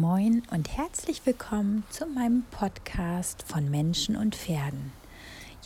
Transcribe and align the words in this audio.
Moin 0.00 0.42
und 0.50 0.78
herzlich 0.78 1.26
willkommen 1.26 1.84
zu 1.90 2.06
meinem 2.06 2.44
Podcast 2.50 3.44
von 3.46 3.70
Menschen 3.70 4.16
und 4.16 4.34
Pferden. 4.34 4.92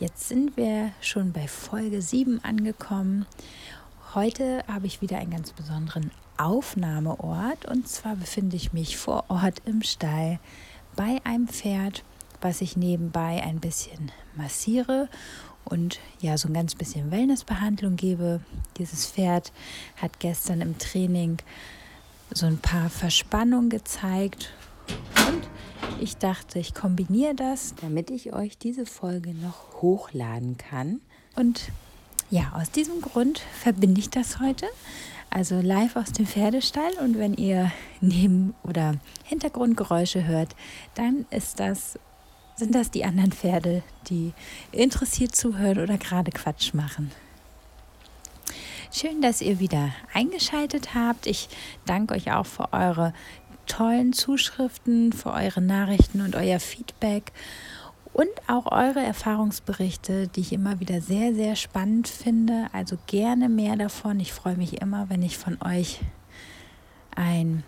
Jetzt 0.00 0.26
sind 0.26 0.56
wir 0.56 0.90
schon 1.00 1.30
bei 1.30 1.46
Folge 1.46 2.02
7 2.02 2.42
angekommen. 2.42 3.26
Heute 4.12 4.64
habe 4.66 4.88
ich 4.88 5.00
wieder 5.00 5.18
einen 5.18 5.30
ganz 5.30 5.52
besonderen 5.52 6.10
Aufnahmeort 6.36 7.64
und 7.66 7.86
zwar 7.86 8.16
befinde 8.16 8.56
ich 8.56 8.72
mich 8.72 8.96
vor 8.96 9.26
Ort 9.28 9.62
im 9.66 9.82
Stall 9.82 10.40
bei 10.96 11.20
einem 11.22 11.46
Pferd, 11.46 12.02
was 12.40 12.60
ich 12.60 12.76
nebenbei 12.76 13.40
ein 13.40 13.60
bisschen 13.60 14.10
massiere 14.34 15.08
und 15.64 16.00
ja, 16.18 16.36
so 16.38 16.48
ein 16.48 16.54
ganz 16.54 16.74
bisschen 16.74 17.12
Wellnessbehandlung 17.12 17.94
gebe. 17.94 18.40
Dieses 18.78 19.06
Pferd 19.06 19.52
hat 20.02 20.18
gestern 20.18 20.60
im 20.60 20.76
Training 20.76 21.38
so 22.32 22.46
ein 22.46 22.58
paar 22.58 22.90
Verspannungen 22.90 23.70
gezeigt 23.70 24.52
und 25.28 25.48
ich 26.00 26.16
dachte, 26.16 26.58
ich 26.58 26.74
kombiniere 26.74 27.34
das, 27.34 27.74
damit 27.80 28.10
ich 28.10 28.32
euch 28.32 28.58
diese 28.58 28.86
Folge 28.86 29.34
noch 29.34 29.82
hochladen 29.82 30.56
kann. 30.56 31.00
Und 31.36 31.70
ja, 32.30 32.52
aus 32.54 32.70
diesem 32.70 33.00
Grund 33.00 33.38
verbinde 33.38 34.00
ich 34.00 34.10
das 34.10 34.40
heute. 34.40 34.66
Also 35.30 35.60
live 35.60 35.96
aus 35.96 36.12
dem 36.12 36.26
Pferdestall 36.26 36.92
und 37.02 37.18
wenn 37.18 37.34
ihr 37.34 37.72
Neben- 38.00 38.54
oder 38.62 38.96
Hintergrundgeräusche 39.24 40.24
hört, 40.26 40.54
dann 40.94 41.26
ist 41.30 41.58
das, 41.58 41.98
sind 42.56 42.74
das 42.74 42.90
die 42.90 43.04
anderen 43.04 43.32
Pferde, 43.32 43.82
die 44.08 44.32
interessiert 44.70 45.34
zuhören 45.34 45.80
oder 45.80 45.98
gerade 45.98 46.30
Quatsch 46.30 46.72
machen. 46.72 47.10
Schön, 48.96 49.20
dass 49.20 49.40
ihr 49.40 49.58
wieder 49.58 49.90
eingeschaltet 50.12 50.94
habt. 50.94 51.26
Ich 51.26 51.48
danke 51.84 52.14
euch 52.14 52.30
auch 52.30 52.46
für 52.46 52.72
eure 52.72 53.12
tollen 53.66 54.12
Zuschriften, 54.12 55.12
für 55.12 55.32
eure 55.32 55.60
Nachrichten 55.60 56.20
und 56.20 56.36
euer 56.36 56.60
Feedback 56.60 57.32
und 58.12 58.28
auch 58.46 58.70
eure 58.70 59.00
Erfahrungsberichte, 59.00 60.28
die 60.28 60.42
ich 60.42 60.52
immer 60.52 60.78
wieder 60.78 61.00
sehr, 61.00 61.34
sehr 61.34 61.56
spannend 61.56 62.06
finde. 62.06 62.68
Also 62.72 62.96
gerne 63.08 63.48
mehr 63.48 63.74
davon. 63.74 64.20
Ich 64.20 64.32
freue 64.32 64.56
mich 64.56 64.80
immer, 64.80 65.10
wenn 65.10 65.22
ich 65.22 65.38
von 65.38 65.60
euch 65.60 65.98
ein 67.16 67.64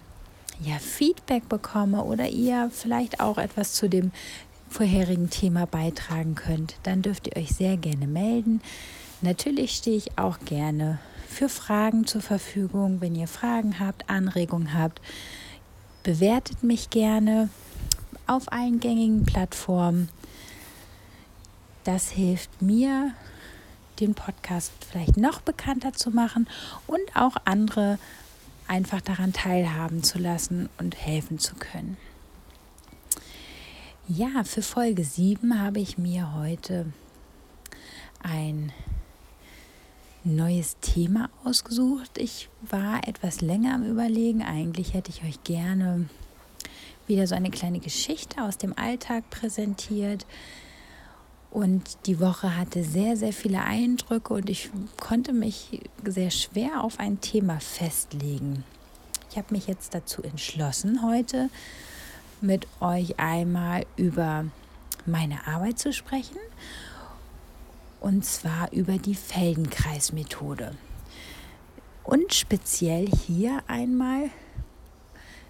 ja, 0.60 0.78
Feedback 0.78 1.48
bekomme 1.48 2.04
oder 2.04 2.28
ihr 2.28 2.70
vielleicht 2.72 3.18
auch 3.18 3.38
etwas 3.38 3.72
zu 3.72 3.88
dem 3.88 4.12
vorherigen 4.68 5.28
Thema 5.28 5.66
beitragen 5.66 6.36
könnt. 6.36 6.76
Dann 6.84 7.02
dürft 7.02 7.26
ihr 7.26 7.36
euch 7.36 7.48
sehr 7.48 7.76
gerne 7.76 8.06
melden. 8.06 8.60
Natürlich 9.22 9.72
stehe 9.72 9.96
ich 9.96 10.16
auch 10.18 10.38
gerne 10.44 11.00
für 11.36 11.48
Fragen 11.50 12.06
zur 12.06 12.22
Verfügung. 12.22 13.02
Wenn 13.02 13.14
ihr 13.14 13.28
Fragen 13.28 13.78
habt, 13.78 14.08
Anregungen 14.08 14.72
habt, 14.72 15.02
bewertet 16.02 16.62
mich 16.62 16.88
gerne 16.88 17.50
auf 18.26 18.50
allen 18.50 18.80
gängigen 18.80 19.26
Plattformen. 19.26 20.08
Das 21.84 22.08
hilft 22.08 22.62
mir, 22.62 23.12
den 24.00 24.14
Podcast 24.14 24.72
vielleicht 24.90 25.18
noch 25.18 25.42
bekannter 25.42 25.92
zu 25.92 26.10
machen 26.10 26.48
und 26.86 27.14
auch 27.14 27.36
andere 27.44 27.98
einfach 28.66 29.02
daran 29.02 29.34
teilhaben 29.34 30.02
zu 30.02 30.18
lassen 30.18 30.70
und 30.78 30.96
helfen 30.96 31.38
zu 31.38 31.54
können. 31.54 31.98
Ja, 34.08 34.42
für 34.44 34.62
Folge 34.62 35.04
7 35.04 35.60
habe 35.60 35.80
ich 35.80 35.98
mir 35.98 36.34
heute 36.34 36.86
ein 38.22 38.72
neues 40.26 40.76
Thema 40.80 41.30
ausgesucht. 41.44 42.18
Ich 42.18 42.48
war 42.62 43.06
etwas 43.06 43.40
länger 43.40 43.74
am 43.74 43.84
Überlegen. 43.84 44.42
Eigentlich 44.42 44.92
hätte 44.92 45.10
ich 45.10 45.22
euch 45.24 45.42
gerne 45.44 46.08
wieder 47.06 47.26
so 47.26 47.34
eine 47.34 47.50
kleine 47.50 47.78
Geschichte 47.78 48.42
aus 48.42 48.58
dem 48.58 48.76
Alltag 48.76 49.30
präsentiert. 49.30 50.26
Und 51.50 51.96
die 52.06 52.20
Woche 52.20 52.56
hatte 52.56 52.82
sehr, 52.82 53.16
sehr 53.16 53.32
viele 53.32 53.62
Eindrücke 53.62 54.34
und 54.34 54.50
ich 54.50 54.70
konnte 55.00 55.32
mich 55.32 55.80
sehr 56.04 56.30
schwer 56.30 56.82
auf 56.82 56.98
ein 56.98 57.20
Thema 57.20 57.60
festlegen. 57.60 58.64
Ich 59.30 59.38
habe 59.38 59.54
mich 59.54 59.66
jetzt 59.66 59.94
dazu 59.94 60.22
entschlossen, 60.22 61.02
heute 61.02 61.48
mit 62.40 62.66
euch 62.80 63.18
einmal 63.18 63.86
über 63.96 64.44
meine 65.06 65.46
Arbeit 65.46 65.78
zu 65.78 65.92
sprechen 65.92 66.36
und 68.00 68.24
zwar 68.24 68.72
über 68.72 68.98
die 68.98 69.14
Feldenkreismethode. 69.14 70.72
Und 72.04 72.34
speziell 72.34 73.08
hier 73.08 73.62
einmal 73.66 74.30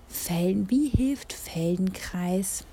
Felden, 0.08 0.70
wie 0.70 0.88
hilft 0.88 1.32
Feldenkreis 1.32 2.64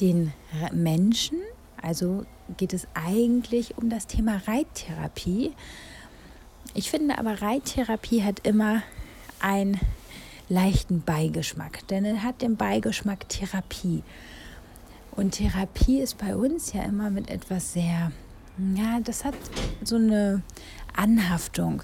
den 0.00 0.32
Menschen? 0.72 1.38
Also 1.80 2.24
geht 2.56 2.72
es 2.74 2.86
eigentlich 2.94 3.78
um 3.78 3.88
das 3.88 4.06
Thema 4.06 4.42
Reittherapie. 4.46 5.52
Ich 6.74 6.90
finde 6.90 7.18
aber, 7.18 7.40
Reittherapie 7.40 8.22
hat 8.22 8.46
immer 8.46 8.82
einen 9.40 9.80
leichten 10.48 11.02
Beigeschmack, 11.02 11.86
denn 11.88 12.04
er 12.04 12.22
hat 12.22 12.42
den 12.42 12.56
Beigeschmack 12.56 13.28
Therapie. 13.28 14.02
Und 15.14 15.32
Therapie 15.32 16.00
ist 16.00 16.18
bei 16.18 16.34
uns 16.34 16.72
ja 16.72 16.82
immer 16.84 17.10
mit 17.10 17.30
etwas 17.30 17.74
sehr, 17.74 18.12
ja, 18.74 19.00
das 19.04 19.24
hat 19.24 19.34
so 19.84 19.96
eine 19.96 20.42
Anhaftung. 20.96 21.82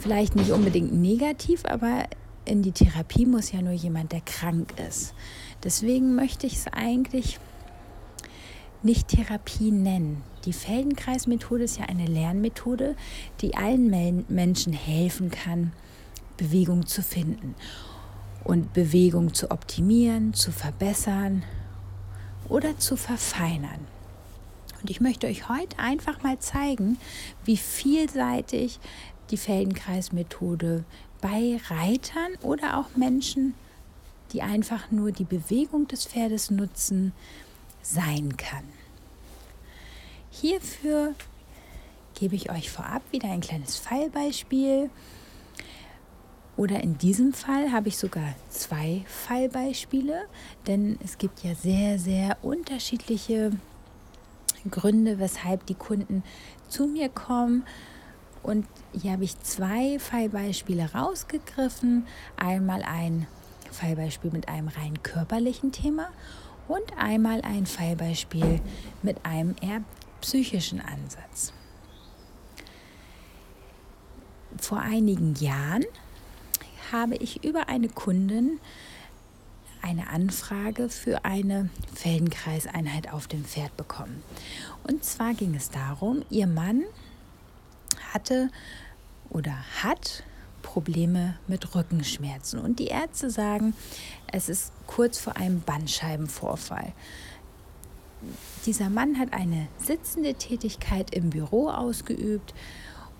Vielleicht 0.00 0.36
nicht 0.36 0.50
unbedingt 0.50 0.92
negativ, 0.92 1.64
aber 1.64 2.04
in 2.44 2.62
die 2.62 2.72
Therapie 2.72 3.26
muss 3.26 3.52
ja 3.52 3.62
nur 3.62 3.72
jemand, 3.72 4.12
der 4.12 4.20
krank 4.20 4.74
ist. 4.88 5.14
Deswegen 5.62 6.16
möchte 6.16 6.46
ich 6.46 6.56
es 6.56 6.66
eigentlich 6.66 7.38
nicht 8.82 9.08
Therapie 9.08 9.70
nennen. 9.70 10.22
Die 10.44 10.52
Feldenkreismethode 10.52 11.62
ist 11.62 11.78
ja 11.78 11.84
eine 11.84 12.06
Lernmethode, 12.06 12.96
die 13.40 13.54
allen 13.54 14.24
Menschen 14.28 14.72
helfen 14.72 15.30
kann, 15.30 15.72
Bewegung 16.36 16.86
zu 16.86 17.02
finden 17.02 17.54
und 18.42 18.72
Bewegung 18.72 19.32
zu 19.34 19.52
optimieren, 19.52 20.34
zu 20.34 20.50
verbessern 20.50 21.44
oder 22.48 22.78
zu 22.78 22.96
verfeinern. 22.96 23.86
Und 24.80 24.90
ich 24.90 25.00
möchte 25.00 25.26
euch 25.26 25.48
heute 25.48 25.78
einfach 25.78 26.22
mal 26.22 26.38
zeigen, 26.38 26.98
wie 27.44 27.56
vielseitig 27.56 28.80
die 29.30 29.36
Feldenkreismethode 29.36 30.84
bei 31.20 31.60
Reitern 31.68 32.34
oder 32.42 32.78
auch 32.78 32.96
Menschen, 32.96 33.54
die 34.32 34.42
einfach 34.42 34.90
nur 34.90 35.12
die 35.12 35.24
Bewegung 35.24 35.86
des 35.86 36.06
Pferdes 36.06 36.50
nutzen, 36.50 37.12
sein 37.82 38.36
kann. 38.36 38.64
Hierfür 40.30 41.14
gebe 42.14 42.34
ich 42.34 42.50
euch 42.50 42.70
vorab 42.70 43.02
wieder 43.10 43.30
ein 43.30 43.40
kleines 43.40 43.76
Fallbeispiel. 43.76 44.90
Oder 46.56 46.82
in 46.82 46.98
diesem 46.98 47.32
Fall 47.32 47.72
habe 47.72 47.88
ich 47.88 47.96
sogar 47.96 48.34
zwei 48.50 49.04
Fallbeispiele, 49.06 50.26
denn 50.66 50.98
es 51.02 51.16
gibt 51.16 51.42
ja 51.42 51.54
sehr, 51.54 51.98
sehr 51.98 52.36
unterschiedliche 52.42 53.52
Gründe, 54.70 55.18
weshalb 55.18 55.66
die 55.66 55.74
Kunden 55.74 56.22
zu 56.68 56.86
mir 56.86 57.08
kommen. 57.08 57.64
Und 58.42 58.66
hier 58.92 59.12
habe 59.12 59.24
ich 59.24 59.40
zwei 59.40 59.98
Fallbeispiele 59.98 60.92
rausgegriffen. 60.92 62.06
Einmal 62.36 62.82
ein 62.82 63.26
Fallbeispiel 63.70 64.30
mit 64.30 64.48
einem 64.48 64.68
rein 64.68 65.02
körperlichen 65.02 65.72
Thema 65.72 66.08
und 66.68 66.96
einmal 66.98 67.40
ein 67.42 67.66
Fallbeispiel 67.66 68.60
mit 69.02 69.24
einem 69.24 69.54
eher 69.62 69.82
psychischen 70.20 70.80
Ansatz. 70.80 71.52
Vor 74.58 74.78
einigen 74.78 75.34
Jahren 75.34 75.84
habe 76.92 77.16
ich 77.16 77.44
über 77.44 77.68
eine 77.68 77.88
Kundin 77.88 78.60
eine 79.82 80.08
Anfrage 80.08 80.88
für 80.88 81.24
eine 81.24 81.68
Feldenkreiseinheit 81.94 83.12
auf 83.12 83.26
dem 83.26 83.44
Pferd 83.44 83.76
bekommen. 83.76 84.22
Und 84.84 85.04
zwar 85.04 85.34
ging 85.34 85.56
es 85.56 85.70
darum, 85.70 86.22
ihr 86.30 86.46
Mann 86.46 86.84
hatte 88.12 88.48
oder 89.28 89.56
hat 89.82 90.22
Probleme 90.62 91.36
mit 91.48 91.74
Rückenschmerzen. 91.74 92.60
Und 92.60 92.78
die 92.78 92.86
Ärzte 92.86 93.28
sagen, 93.30 93.74
es 94.30 94.48
ist 94.48 94.72
kurz 94.86 95.18
vor 95.18 95.36
einem 95.36 95.60
Bandscheibenvorfall. 95.60 96.92
Dieser 98.66 98.88
Mann 98.88 99.18
hat 99.18 99.32
eine 99.32 99.66
sitzende 99.78 100.34
Tätigkeit 100.34 101.12
im 101.12 101.30
Büro 101.30 101.68
ausgeübt 101.68 102.54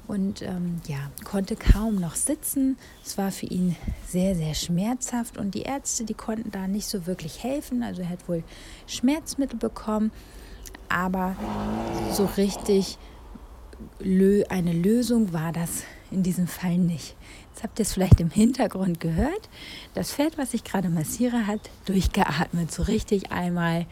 und 0.09 0.43
ähm, 0.43 0.81
ja, 0.87 0.99
konnte 1.25 1.57
kaum 1.57 1.97
noch 1.97 2.15
sitzen. 2.15 2.77
Es 3.05 3.17
war 3.19 3.31
für 3.31 3.47
ihn 3.47 3.77
sehr, 4.07 4.35
sehr 4.35 4.55
schmerzhaft 4.55 5.39
und 5.39 5.55
die 5.55 5.63
Ärzte, 5.63 6.05
die 6.05 6.15
konnten 6.15 6.51
da 6.51 6.67
nicht 6.67 6.87
so 6.87 7.07
wirklich 7.07 7.43
helfen. 7.43 7.83
Also 7.83 8.03
er 8.03 8.11
hat 8.11 8.29
wohl 8.29 8.43
Schmerzmittel 8.87 9.59
bekommen, 9.59 10.11
aber 10.89 11.37
so 12.13 12.27
richtig 12.37 12.99
eine 14.49 14.73
Lösung 14.73 15.33
war 15.33 15.53
das 15.53 15.85
in 16.11 16.23
diesem 16.23 16.47
Fall 16.47 16.79
nicht. 16.79 17.17
Jetzt 17.51 17.63
habt 17.63 17.79
ihr 17.79 17.85
es 17.85 17.93
vielleicht 17.93 18.21
im 18.21 18.31
Hintergrund 18.31 19.01
gehört. 19.01 19.49
Das 19.95 20.13
Pferd, 20.13 20.39
was 20.39 20.55
ich 20.55 20.65
gerade 20.65 20.89
massiere, 20.89 21.47
hat 21.47 21.71
durchgeatmet, 21.87 22.71
so 22.71 22.83
richtig 22.83 23.33
einmal. 23.33 23.87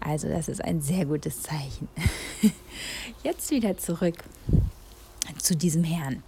Also 0.00 0.28
das 0.28 0.48
ist 0.48 0.62
ein 0.64 0.80
sehr 0.80 1.06
gutes 1.06 1.42
Zeichen. 1.42 1.88
Jetzt 3.22 3.50
wieder 3.50 3.76
zurück 3.76 4.16
zu 5.38 5.56
diesem 5.56 5.84
Herrn. 5.84 6.22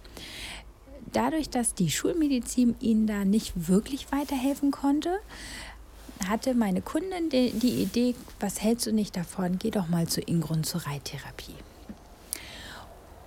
Dadurch, 1.11 1.49
dass 1.49 1.75
die 1.75 1.91
Schulmedizin 1.91 2.75
ihnen 2.79 3.05
da 3.05 3.23
nicht 3.23 3.67
wirklich 3.67 4.11
weiterhelfen 4.11 4.71
konnte, 4.71 5.19
hatte 6.27 6.53
meine 6.53 6.81
Kundin 6.81 7.29
die, 7.29 7.81
Idee, 7.81 8.15
was 8.39 8.61
hältst 8.61 8.87
du 8.87 8.91
nicht 8.91 9.15
davon, 9.15 9.59
geh 9.59 9.71
doch 9.71 9.87
mal 9.89 10.07
zu 10.07 10.21
Ingrund 10.21 10.65
zur 10.65 10.81
Reittherapie. 10.81 11.55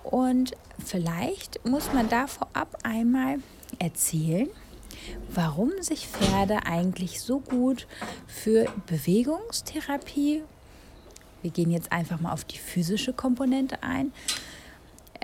Und 0.03 0.53
vielleicht 0.85 1.65
muss 1.67 1.93
man 1.93 2.09
da 2.09 2.27
vorab 2.27 2.79
einmal 2.85 3.39
erzählen, 3.79 4.49
warum 5.29 5.73
sich 5.81 6.07
Pferde 6.07 6.65
eigentlich 6.67 7.21
so 7.21 7.41
gut 7.41 7.87
für 8.27 8.67
Bewegungstherapie, 8.87 10.43
wir 11.43 11.51
gehen 11.51 11.71
jetzt 11.71 11.93
einfach 11.93 12.21
mal 12.21 12.33
auf 12.33 12.45
die 12.45 12.59
physische 12.59 13.13
Komponente 13.13 13.83
ein, 13.83 14.13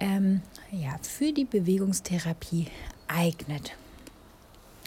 ähm, 0.03 0.43
ja, 0.73 0.99
für 1.01 1.33
die 1.33 1.45
Bewegungstherapie 1.45 2.67
eignet. 3.07 3.77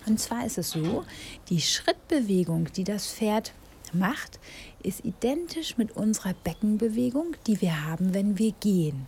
Und 0.05 0.19
zwar 0.19 0.45
ist 0.45 0.57
es 0.57 0.71
so, 0.71 1.05
die 1.49 1.61
Schrittbewegung, 1.61 2.71
die 2.73 2.83
das 2.83 3.07
Pferd 3.07 3.53
macht, 3.93 4.39
ist 4.83 5.05
identisch 5.05 5.77
mit 5.77 5.93
unserer 5.93 6.33
Beckenbewegung, 6.33 7.37
die 7.47 7.61
wir 7.61 7.85
haben, 7.85 8.13
wenn 8.13 8.37
wir 8.37 8.51
gehen. 8.59 9.07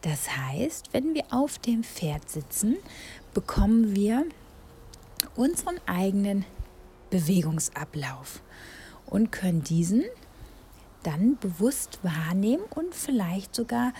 Das 0.00 0.34
heißt, 0.38 0.88
wenn 0.92 1.14
wir 1.14 1.24
auf 1.28 1.58
dem 1.58 1.84
Pferd 1.84 2.30
sitzen, 2.30 2.76
bekommen 3.34 3.94
wir 3.94 4.24
unseren 5.36 5.78
eigenen 5.84 6.46
Bewegungsablauf 7.10 8.40
und 9.04 9.30
können 9.30 9.62
diesen 9.62 10.04
dann 11.02 11.36
bewusst 11.36 11.98
wahrnehmen 12.02 12.64
und 12.70 12.94
vielleicht 12.94 13.54
sogar 13.54 13.92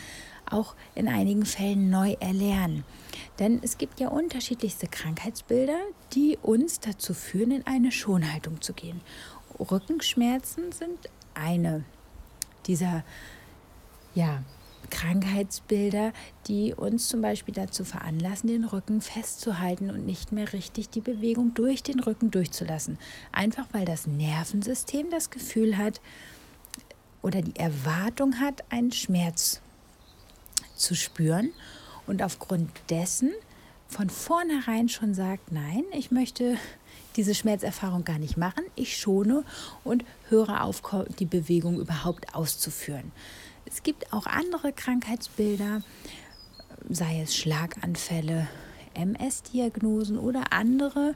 auch 0.52 0.75
in 0.94 1.08
einigen 1.08 1.44
Fällen 1.44 1.91
neu 1.91 2.17
erlernen. 2.20 2.85
Denn 3.38 3.61
es 3.62 3.79
gibt 3.79 4.00
ja 4.00 4.08
unterschiedlichste 4.08 4.87
Krankheitsbilder, 4.87 5.79
die 6.12 6.38
uns 6.43 6.81
dazu 6.81 7.14
führen, 7.14 7.50
in 7.50 7.67
eine 7.67 7.93
Schonhaltung 7.93 8.61
zu 8.61 8.73
gehen. 8.73 9.00
Rückenschmerzen 9.58 10.73
sind 10.73 10.99
eine 11.35 11.85
dieser 12.67 13.05
ja, 14.14 14.43
Krankheitsbilder, 14.91 16.12
die 16.47 16.75
uns 16.75 17.08
zum 17.08 17.23
Beispiel 17.23 17.55
dazu 17.55 17.85
veranlassen, 17.85 18.49
den 18.49 18.64
Rücken 18.64 19.00
festzuhalten 19.00 19.91
und 19.91 20.05
nicht 20.05 20.32
mehr 20.32 20.52
richtig 20.52 20.91
die 20.91 21.00
Bewegung 21.00 21.55
durch 21.55 21.82
den 21.82 22.00
Rücken 22.00 22.31
durchzulassen. 22.31 22.99
Einfach 23.32 23.67
weil 23.73 23.85
das 23.85 24.06
Nervensystem 24.06 25.11
das 25.11 25.31
Gefühl 25.31 25.79
hat 25.79 26.00
oder 27.23 27.43
die 27.43 27.56
Erwartung 27.56 28.41
hat, 28.41 28.64
einen 28.70 28.93
Schmerz 28.93 29.61
zu 30.80 30.94
spüren 30.94 31.52
und 32.06 32.22
aufgrund 32.22 32.70
dessen 32.88 33.30
von 33.88 34.08
vornherein 34.08 34.88
schon 34.88 35.14
sagt, 35.14 35.52
nein, 35.52 35.84
ich 35.92 36.10
möchte 36.10 36.56
diese 37.16 37.34
Schmerzerfahrung 37.34 38.04
gar 38.04 38.18
nicht 38.18 38.36
machen, 38.36 38.64
ich 38.76 38.96
schone 38.96 39.44
und 39.84 40.04
höre 40.28 40.62
auf, 40.62 40.82
die 41.18 41.26
Bewegung 41.26 41.80
überhaupt 41.80 42.34
auszuführen. 42.34 43.10
Es 43.66 43.82
gibt 43.82 44.12
auch 44.12 44.26
andere 44.26 44.72
Krankheitsbilder, 44.72 45.82
sei 46.88 47.20
es 47.20 47.36
Schlaganfälle, 47.36 48.48
MS-Diagnosen 48.94 50.18
oder 50.18 50.52
andere, 50.52 51.14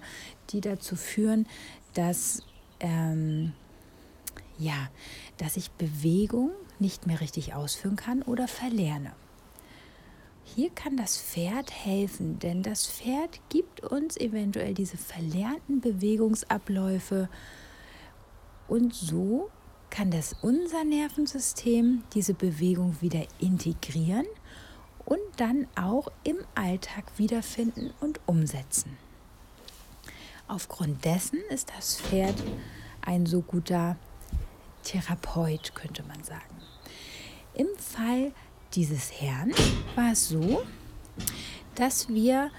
die 0.51 0.61
dazu 0.61 0.97
führen, 0.97 1.47
dass, 1.95 2.43
ähm, 2.81 3.53
ja, 4.59 4.89
dass 5.39 5.57
ich 5.57 5.71
Bewegung 5.73 6.51
nicht 6.79 7.07
mehr 7.07 7.21
richtig 7.21 7.55
ausführen 7.55 7.97
kann 7.97 8.23
oder 8.23 8.49
verlerne. 8.49 9.13
Hier 10.45 10.71
kann 10.71 10.97
das 10.97 11.17
Pferd 11.19 11.73
helfen, 11.73 12.39
denn 12.39 12.63
das 12.63 12.87
Pferd 12.87 13.41
gibt 13.49 13.81
uns 13.81 14.17
eventuell 14.17 14.75
diese 14.75 14.97
verlernten 14.97 15.81
Bewegungsabläufe 15.81 17.29
und 18.69 18.95
so 18.95 19.51
kann 19.91 20.11
das 20.11 20.35
unser 20.43 20.85
Nervensystem 20.85 22.03
diese 22.15 22.35
Bewegung 22.35 22.97
wieder 23.01 23.25
integrieren 23.39 24.27
und 25.05 25.21
dann 25.37 25.67
auch 25.77 26.09
im 26.25 26.39
Alltag 26.55 27.05
wiederfinden 27.17 27.93
und 28.01 28.21
umsetzen. 28.27 28.97
Aufgrund 30.47 31.05
dessen 31.05 31.39
ist 31.51 31.73
das 31.77 32.01
Pferd 32.01 32.35
ein 33.01 33.27
so 33.27 33.41
guter 33.41 33.97
Therapeut, 34.83 35.75
könnte 35.75 36.03
man 36.03 36.23
sagen. 36.23 36.61
Im 37.55 37.69
Fall 37.79 38.33
dieses 38.75 39.21
Herrn 39.21 39.53
war 39.95 40.13
es 40.13 40.29
so, 40.29 40.63
dass 41.75 42.09
wir 42.09 42.51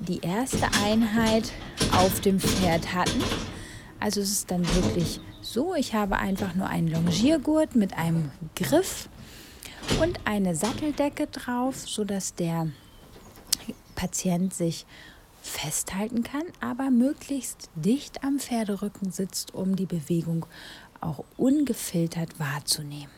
die 0.00 0.20
erste 0.20 0.66
Einheit 0.84 1.50
auf 1.92 2.20
dem 2.20 2.38
Pferd 2.38 2.92
hatten. 2.92 3.22
Also 4.00 4.20
es 4.20 4.30
ist 4.30 4.50
dann 4.50 4.66
wirklich 4.74 5.20
so, 5.40 5.74
ich 5.74 5.94
habe 5.94 6.18
einfach 6.18 6.54
nur 6.54 6.66
einen 6.66 6.88
Longiergurt 6.88 7.74
mit 7.74 7.96
einem 7.96 8.30
Griff 8.54 9.08
und 10.00 10.20
eine 10.26 10.54
Satteldecke 10.54 11.26
drauf, 11.26 11.88
sodass 11.88 12.34
der 12.34 12.68
Patient 13.94 14.52
sich 14.52 14.86
festhalten 15.40 16.22
kann, 16.22 16.44
aber 16.60 16.90
möglichst 16.90 17.70
dicht 17.74 18.22
am 18.22 18.38
Pferderücken 18.38 19.10
sitzt, 19.10 19.54
um 19.54 19.76
die 19.76 19.86
Bewegung 19.86 20.46
auch 21.00 21.24
ungefiltert 21.36 22.38
wahrzunehmen. 22.38 23.10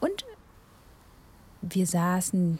Und 0.00 0.24
wir 1.62 1.86
saßen, 1.86 2.58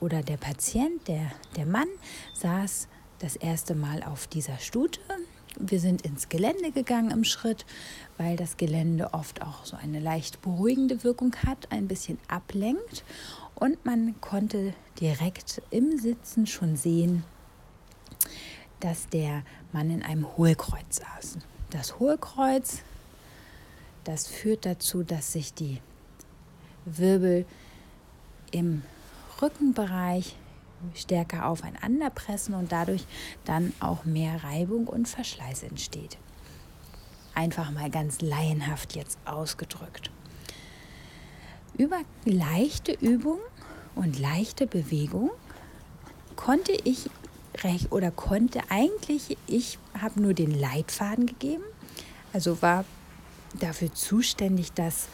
oder 0.00 0.22
der 0.22 0.36
Patient, 0.36 1.06
der, 1.06 1.30
der 1.56 1.66
Mann, 1.66 1.88
saß 2.34 2.88
das 3.20 3.36
erste 3.36 3.74
Mal 3.74 4.02
auf 4.02 4.26
dieser 4.26 4.58
Stute. 4.58 5.00
Wir 5.58 5.78
sind 5.78 6.02
ins 6.02 6.28
Gelände 6.28 6.72
gegangen 6.72 7.10
im 7.10 7.24
Schritt, 7.24 7.64
weil 8.18 8.36
das 8.36 8.56
Gelände 8.56 9.14
oft 9.14 9.42
auch 9.42 9.64
so 9.64 9.76
eine 9.76 10.00
leicht 10.00 10.42
beruhigende 10.42 11.04
Wirkung 11.04 11.36
hat, 11.46 11.70
ein 11.70 11.86
bisschen 11.86 12.18
ablenkt. 12.26 13.04
Und 13.54 13.84
man 13.84 14.20
konnte 14.20 14.74
direkt 15.00 15.62
im 15.70 15.98
Sitzen 15.98 16.46
schon 16.46 16.76
sehen, 16.76 17.22
dass 18.80 19.08
der 19.08 19.44
Mann 19.72 19.90
in 19.90 20.02
einem 20.02 20.36
Hohlkreuz 20.36 20.96
saß. 20.96 21.38
Das 21.70 22.00
Hohlkreuz, 22.00 22.82
das 24.02 24.26
führt 24.26 24.66
dazu, 24.66 25.04
dass 25.04 25.32
sich 25.32 25.54
die 25.54 25.80
Wirbel 26.84 27.46
im 28.52 28.82
Rückenbereich 29.40 30.36
stärker 30.94 31.46
aufeinander 31.46 32.10
pressen 32.10 32.54
und 32.54 32.72
dadurch 32.72 33.04
dann 33.44 33.72
auch 33.80 34.04
mehr 34.04 34.42
Reibung 34.44 34.86
und 34.86 35.08
Verschleiß 35.08 35.62
entsteht. 35.64 36.18
Einfach 37.34 37.70
mal 37.70 37.90
ganz 37.90 38.20
laienhaft 38.20 38.94
jetzt 38.94 39.18
ausgedrückt. 39.24 40.10
Über 41.78 42.00
leichte 42.24 42.92
Übung 42.92 43.38
und 43.94 44.18
leichte 44.18 44.66
Bewegung 44.66 45.30
konnte 46.36 46.72
ich 46.72 47.08
recht 47.62 47.92
oder 47.92 48.10
konnte 48.10 48.60
eigentlich, 48.68 49.36
ich 49.46 49.78
habe 49.98 50.20
nur 50.20 50.34
den 50.34 50.58
Leitfaden 50.58 51.26
gegeben, 51.26 51.64
also 52.32 52.60
war 52.62 52.84
dafür 53.58 53.92
zuständig, 53.92 54.72
dass 54.72 55.08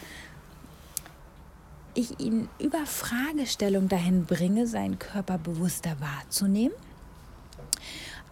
ich 1.98 2.20
ihn 2.20 2.48
über 2.60 2.86
Fragestellung 2.86 3.88
dahin 3.88 4.24
bringe, 4.24 4.68
seinen 4.68 5.00
Körper 5.00 5.36
bewusster 5.36 5.96
wahrzunehmen. 6.00 6.76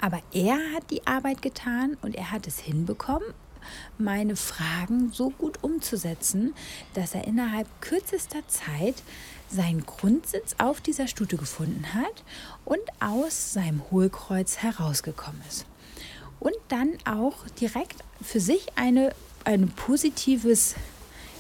Aber 0.01 0.21
er 0.33 0.59
hat 0.75 0.91
die 0.91 1.05
Arbeit 1.07 1.43
getan 1.43 1.97
und 2.03 2.15
er 2.15 2.31
hat 2.31 2.47
es 2.47 2.61
hinbekommen, 2.61 3.27
meine 3.99 4.37
Fragen 4.37 5.11
so 5.11 5.31
gut 5.31 5.65
umzusetzen, 5.65 6.55
dass 6.95 7.15
er 7.17 7.27
innerhalb 7.27 7.67
kürzester 7.81 8.47
Zeit 8.47 9.03
seinen 9.49 9.85
Grundsitz 9.85 10.55
auf 10.59 10.81
dieser 10.81 11.09
Stute 11.09 11.37
gefunden 11.37 11.93
hat 11.93 12.23
und 12.65 12.81
aus 13.01 13.53
seinem 13.53 13.83
Hohlkreuz 13.91 14.59
herausgekommen 14.59 15.41
ist. 15.49 15.67
Und 16.39 16.55
dann 16.69 16.91
auch 17.05 17.49
direkt 17.61 18.05
für 18.23 18.39
sich 18.39 18.67
eine, 18.77 19.13
ein 19.45 19.69
positives 19.71 20.77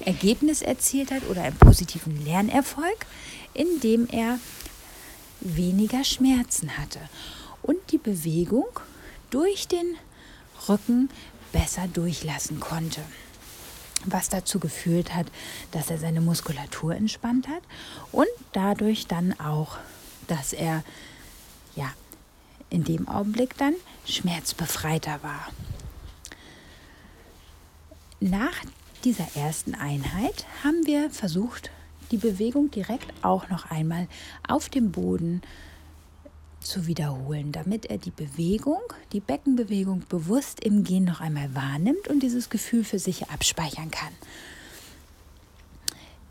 Ergebnis 0.00 0.62
erzielt 0.62 1.10
hat 1.10 1.28
oder 1.28 1.42
einen 1.42 1.56
positiven 1.56 2.24
Lernerfolg, 2.24 3.06
indem 3.54 4.06
er 4.10 4.38
weniger 5.40 6.04
Schmerzen 6.04 6.76
hatte 6.78 7.00
und 7.62 7.78
die 7.90 7.98
Bewegung 7.98 8.68
durch 9.30 9.68
den 9.68 9.96
Rücken 10.68 11.10
besser 11.52 11.88
durchlassen 11.92 12.60
konnte. 12.60 13.00
Was 14.04 14.28
dazu 14.28 14.60
geführt 14.60 15.14
hat, 15.14 15.26
dass 15.72 15.90
er 15.90 15.98
seine 15.98 16.20
Muskulatur 16.20 16.94
entspannt 16.94 17.48
hat 17.48 17.62
und 18.12 18.28
dadurch 18.52 19.06
dann 19.06 19.38
auch 19.40 19.78
dass 20.26 20.52
er 20.52 20.82
ja 21.74 21.92
in 22.70 22.84
dem 22.84 23.08
Augenblick 23.08 23.56
dann 23.56 23.74
schmerzbefreiter 24.06 25.22
war. 25.22 25.48
Nach 28.20 28.56
dieser 29.06 29.36
ersten 29.36 29.76
Einheit 29.76 30.46
haben 30.64 30.84
wir 30.84 31.10
versucht, 31.10 31.70
die 32.10 32.16
Bewegung 32.16 32.72
direkt 32.72 33.06
auch 33.22 33.48
noch 33.48 33.70
einmal 33.70 34.08
auf 34.48 34.68
dem 34.68 34.90
Boden 34.90 35.42
zu 36.58 36.88
wiederholen, 36.88 37.52
damit 37.52 37.86
er 37.86 37.98
die 37.98 38.10
Bewegung, 38.10 38.80
die 39.12 39.20
Beckenbewegung 39.20 40.02
bewusst 40.08 40.58
im 40.58 40.82
Gehen 40.82 41.04
noch 41.04 41.20
einmal 41.20 41.54
wahrnimmt 41.54 42.08
und 42.08 42.20
dieses 42.24 42.50
Gefühl 42.50 42.82
für 42.82 42.98
sich 42.98 43.30
abspeichern 43.30 43.92
kann. 43.92 44.12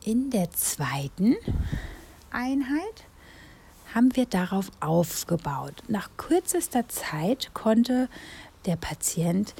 In 0.03 0.29
der 0.29 0.51
zweiten 0.51 1.37
Einheit 2.29 3.05
haben 3.93 4.13
wir 4.17 4.25
darauf 4.25 4.69
aufgebaut. 4.81 5.81
Nach 5.87 6.09
kürzester 6.17 6.89
Zeit 6.89 7.51
konnte 7.53 8.09
der 8.65 8.75
Patient 8.75 9.53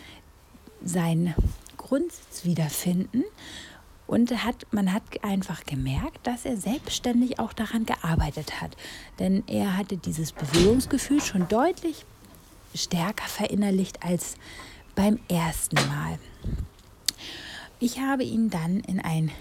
seinen 0.83 1.33
Grundsitz 1.85 2.45
wiederfinden 2.45 3.23
und 4.07 4.31
hat, 4.43 4.65
man 4.71 4.91
hat 4.91 5.03
einfach 5.21 5.65
gemerkt, 5.65 6.25
dass 6.25 6.43
er 6.43 6.57
selbstständig 6.57 7.37
auch 7.37 7.53
daran 7.53 7.85
gearbeitet 7.85 8.59
hat. 8.59 8.75
Denn 9.19 9.43
er 9.45 9.77
hatte 9.77 9.97
dieses 9.97 10.31
Bewegungsgefühl 10.31 11.21
schon 11.21 11.47
deutlich 11.47 12.05
stärker 12.73 13.27
verinnerlicht 13.27 14.03
als 14.03 14.35
beim 14.95 15.19
ersten 15.29 15.75
Mal. 15.75 16.17
Ich 17.79 17.99
habe 17.99 18.23
ihn 18.23 18.49
dann 18.49 18.79
in 18.79 18.99
ein 18.99 19.31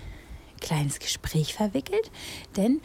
kleines 0.61 0.99
Gespräch 0.99 1.55
verwickelt, 1.55 2.11
denn 2.57 2.83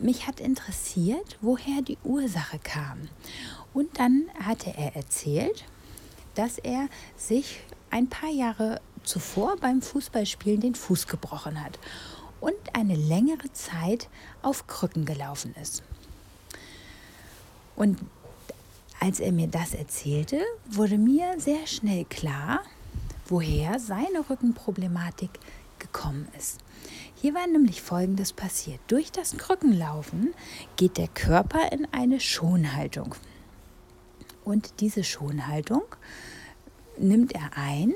mich 0.00 0.28
hat 0.28 0.38
interessiert, 0.38 1.38
woher 1.40 1.82
die 1.82 1.98
Ursache 2.04 2.60
kam. 2.60 3.08
Und 3.74 3.98
dann 3.98 4.26
hatte 4.38 4.72
er 4.76 4.94
erzählt, 4.94 5.64
dass 6.34 6.58
er 6.58 6.88
sich 7.16 7.60
ein 7.90 8.08
paar 8.08 8.30
Jahre 8.30 8.80
zuvor 9.04 9.56
beim 9.60 9.82
Fußballspielen 9.82 10.60
den 10.60 10.74
Fuß 10.74 11.06
gebrochen 11.06 11.62
hat 11.62 11.78
und 12.40 12.54
eine 12.72 12.96
längere 12.96 13.52
Zeit 13.52 14.08
auf 14.42 14.66
Krücken 14.66 15.04
gelaufen 15.04 15.54
ist. 15.60 15.82
Und 17.76 17.98
als 19.00 19.20
er 19.20 19.32
mir 19.32 19.48
das 19.48 19.74
erzählte, 19.74 20.40
wurde 20.68 20.98
mir 20.98 21.38
sehr 21.38 21.66
schnell 21.66 22.04
klar, 22.04 22.62
woher 23.26 23.80
seine 23.80 24.28
Rückenproblematik 24.28 25.30
gekommen 25.78 26.28
ist. 26.38 26.60
Hier 27.14 27.34
war 27.34 27.46
nämlich 27.46 27.82
Folgendes 27.82 28.32
passiert. 28.32 28.80
Durch 28.88 29.12
das 29.12 29.36
Krückenlaufen 29.36 30.34
geht 30.76 30.98
der 30.98 31.08
Körper 31.08 31.72
in 31.72 31.86
eine 31.92 32.20
Schonhaltung. 32.20 33.14
Und 34.44 34.80
diese 34.80 35.04
Schonhaltung 35.04 35.84
nimmt 36.98 37.32
er 37.32 37.56
ein 37.56 37.94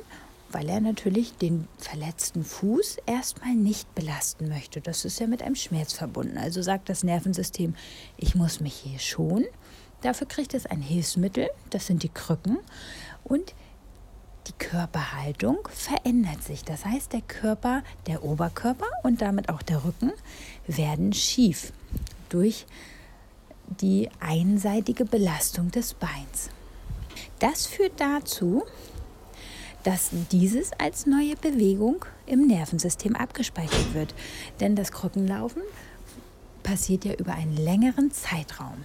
weil 0.50 0.68
er 0.68 0.80
natürlich 0.80 1.36
den 1.36 1.66
verletzten 1.78 2.44
Fuß 2.44 2.98
erstmal 3.06 3.54
nicht 3.54 3.94
belasten 3.94 4.48
möchte. 4.48 4.80
Das 4.80 5.04
ist 5.04 5.20
ja 5.20 5.26
mit 5.26 5.42
einem 5.42 5.56
Schmerz 5.56 5.92
verbunden. 5.92 6.38
Also 6.38 6.62
sagt 6.62 6.88
das 6.88 7.02
Nervensystem, 7.02 7.74
ich 8.16 8.34
muss 8.34 8.60
mich 8.60 8.74
hier 8.74 8.98
schonen. 8.98 9.46
Dafür 10.02 10.26
kriegt 10.26 10.54
es 10.54 10.66
ein 10.66 10.82
Hilfsmittel, 10.82 11.48
das 11.70 11.86
sind 11.86 12.02
die 12.02 12.08
Krücken. 12.08 12.58
Und 13.24 13.54
die 14.46 14.52
Körperhaltung 14.52 15.68
verändert 15.72 16.42
sich. 16.42 16.62
Das 16.62 16.84
heißt, 16.84 17.12
der 17.12 17.22
Körper, 17.22 17.82
der 18.06 18.22
Oberkörper 18.22 18.86
und 19.02 19.20
damit 19.20 19.48
auch 19.48 19.62
der 19.62 19.84
Rücken 19.84 20.12
werden 20.66 21.12
schief 21.12 21.72
durch 22.28 22.66
die 23.80 24.08
einseitige 24.20 25.04
Belastung 25.04 25.70
des 25.72 25.94
Beins. 25.94 26.50
Das 27.40 27.66
führt 27.66 28.00
dazu, 28.00 28.64
dass 29.86 30.10
dieses 30.32 30.72
als 30.78 31.06
neue 31.06 31.36
Bewegung 31.36 32.04
im 32.26 32.48
Nervensystem 32.48 33.14
abgespeichert 33.14 33.94
wird. 33.94 34.16
Denn 34.58 34.74
das 34.74 34.90
Krückenlaufen 34.90 35.62
passiert 36.64 37.04
ja 37.04 37.14
über 37.14 37.34
einen 37.34 37.56
längeren 37.56 38.10
Zeitraum. 38.10 38.84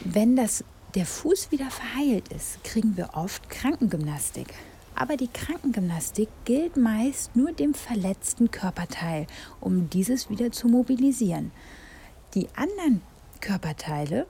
Wenn 0.00 0.34
das, 0.34 0.64
der 0.96 1.06
Fuß 1.06 1.52
wieder 1.52 1.70
verheilt 1.70 2.26
ist, 2.32 2.64
kriegen 2.64 2.96
wir 2.96 3.10
oft 3.14 3.48
Krankengymnastik. 3.50 4.52
Aber 4.96 5.16
die 5.16 5.28
Krankengymnastik 5.28 6.28
gilt 6.44 6.76
meist 6.76 7.36
nur 7.36 7.52
dem 7.52 7.72
verletzten 7.72 8.50
Körperteil, 8.50 9.28
um 9.60 9.88
dieses 9.90 10.28
wieder 10.28 10.50
zu 10.50 10.66
mobilisieren. 10.66 11.52
Die 12.34 12.48
anderen 12.56 13.00
Körperteile 13.40 14.26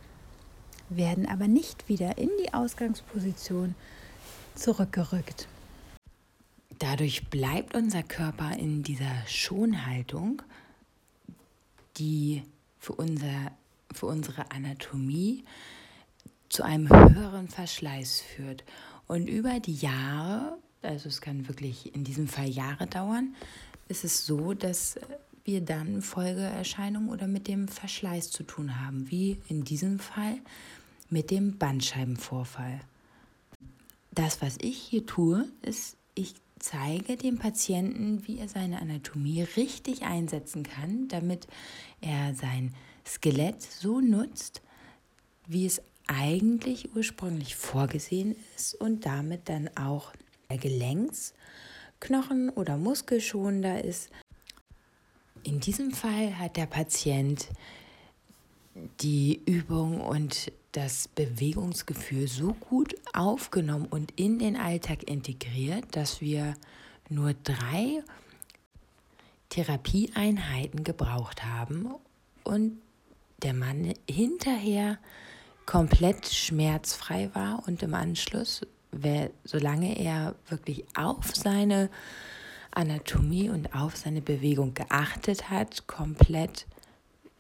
werden 0.89 1.27
aber 1.27 1.49
nicht 1.49 1.89
wieder 1.89 2.19
in 2.19 2.31
die 2.43 2.55
Ausgangsposition 2.55 3.75
zurückgerückt. 4.55 5.49
Dadurch 6.79 7.29
bleibt 7.29 7.75
unser 7.75 8.03
Körper 8.03 8.57
in 8.57 8.83
dieser 8.83 9.27
Schonhaltung, 9.27 10.43
die 11.97 12.43
für, 12.79 12.93
unser, 12.93 13.53
für 13.93 14.07
unsere 14.07 14.51
Anatomie 14.51 15.45
zu 16.49 16.63
einem 16.63 16.89
höheren 16.89 17.49
Verschleiß 17.49 18.21
führt. 18.21 18.65
Und 19.07 19.29
über 19.29 19.61
die 19.61 19.75
Jahre, 19.75 20.59
also 20.83 21.09
es 21.09 21.21
kann 21.21 21.49
wirklich 21.49 21.95
in 21.95 22.05
diesem 22.05 22.29
Fall 22.29 22.49
Jahre 22.49 22.87
dauern, 22.87 23.35
ist 23.89 24.05
es 24.05 24.27
so, 24.27 24.53
dass 24.53 24.99
wir 25.47 25.61
dann 25.61 26.03
Folgeerscheinungen 26.03 27.09
oder 27.09 27.27
mit 27.27 27.49
dem 27.49 27.69
Verschleiß 27.69 28.31
zu 28.31 28.43
tun 28.43 28.81
haben, 28.81 29.11
wie 29.11 29.39
in 29.49 29.65
diesem 29.65 29.99
Fall 29.99 30.39
mit 31.09 31.31
dem 31.31 31.59
Bandscheibenvorfall. 31.59 32.81
Das, 34.13 34.43
was 34.43 34.57
ich 34.61 34.79
hier 34.79 35.07
tue, 35.07 35.49
ist, 35.63 35.97
ich 36.15 36.35
zeige 36.59 37.17
dem 37.17 37.39
Patienten, 37.39 38.27
wie 38.27 38.39
er 38.39 38.49
seine 38.49 38.81
Anatomie 38.81 39.43
richtig 39.43 40.03
einsetzen 40.03 40.63
kann, 40.63 41.09
damit 41.09 41.47
er 42.01 42.35
sein 42.35 42.75
Skelett 43.07 43.63
so 43.63 44.01
nutzt, 44.01 44.63
wie 45.47 45.67
es 45.67 45.83
eigentlich 46.07 46.95
ursprünglich 46.95 47.57
vorgesehen 47.57 48.37
ist 48.57 48.75
und 48.75 49.07
damit 49.07 49.49
dann 49.49 49.71
auch 49.77 50.13
der 50.51 50.59
Gelenksknochen 50.59 52.51
oder 52.51 52.77
Muskelschonender 52.77 53.85
ist. 53.85 54.11
In 55.47 55.61
diesem 55.61 55.93
Fall 55.93 56.41
hat 56.41 56.57
der 56.57 56.67
Patient 56.67 57.47
die 59.01 59.41
Übung 59.47 60.01
und 60.01 60.51
das 60.73 61.07
Bewegungsgefühl 61.07 62.27
so 62.27 62.53
gut 62.55 62.97
aufgenommen 63.13 63.87
und 63.87 64.13
in 64.19 64.41
den 64.41 64.57
Alltag 64.57 65.05
integriert, 65.05 65.85
dass 65.93 66.21
wir 66.21 66.55
nur 67.09 67.33
drei 67.45 68.03
Therapieeinheiten 69.51 70.83
gebraucht 70.83 71.45
haben 71.45 71.95
und 72.43 72.79
der 73.41 73.55
Mann 73.55 73.95
hinterher 74.11 74.99
komplett 75.65 76.27
schmerzfrei 76.27 77.31
war 77.35 77.63
und 77.69 77.85
im 77.85 77.95
Anschluss, 77.95 78.63
solange 79.45 79.97
er 79.97 80.35
wirklich 80.49 80.85
auf 80.97 81.37
seine 81.37 81.89
Anatomie 82.77 83.49
und 83.49 83.75
auf 83.75 83.97
seine 83.97 84.21
Bewegung 84.21 84.75
geachtet 84.75 85.51
hat, 85.51 85.87
komplett 85.87 86.67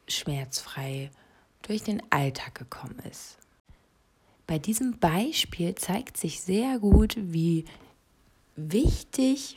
schmerzfrei 0.09 1.11
durch 1.62 1.83
den 1.83 2.02
Alltag 2.11 2.55
gekommen 2.55 2.99
ist. 3.11 3.38
Bei 4.47 4.59
diesem 4.59 4.99
Beispiel 4.99 5.75
zeigt 5.75 6.16
sich 6.16 6.40
sehr 6.40 6.78
gut, 6.78 7.16
wie 7.19 7.64
wichtig 8.55 9.57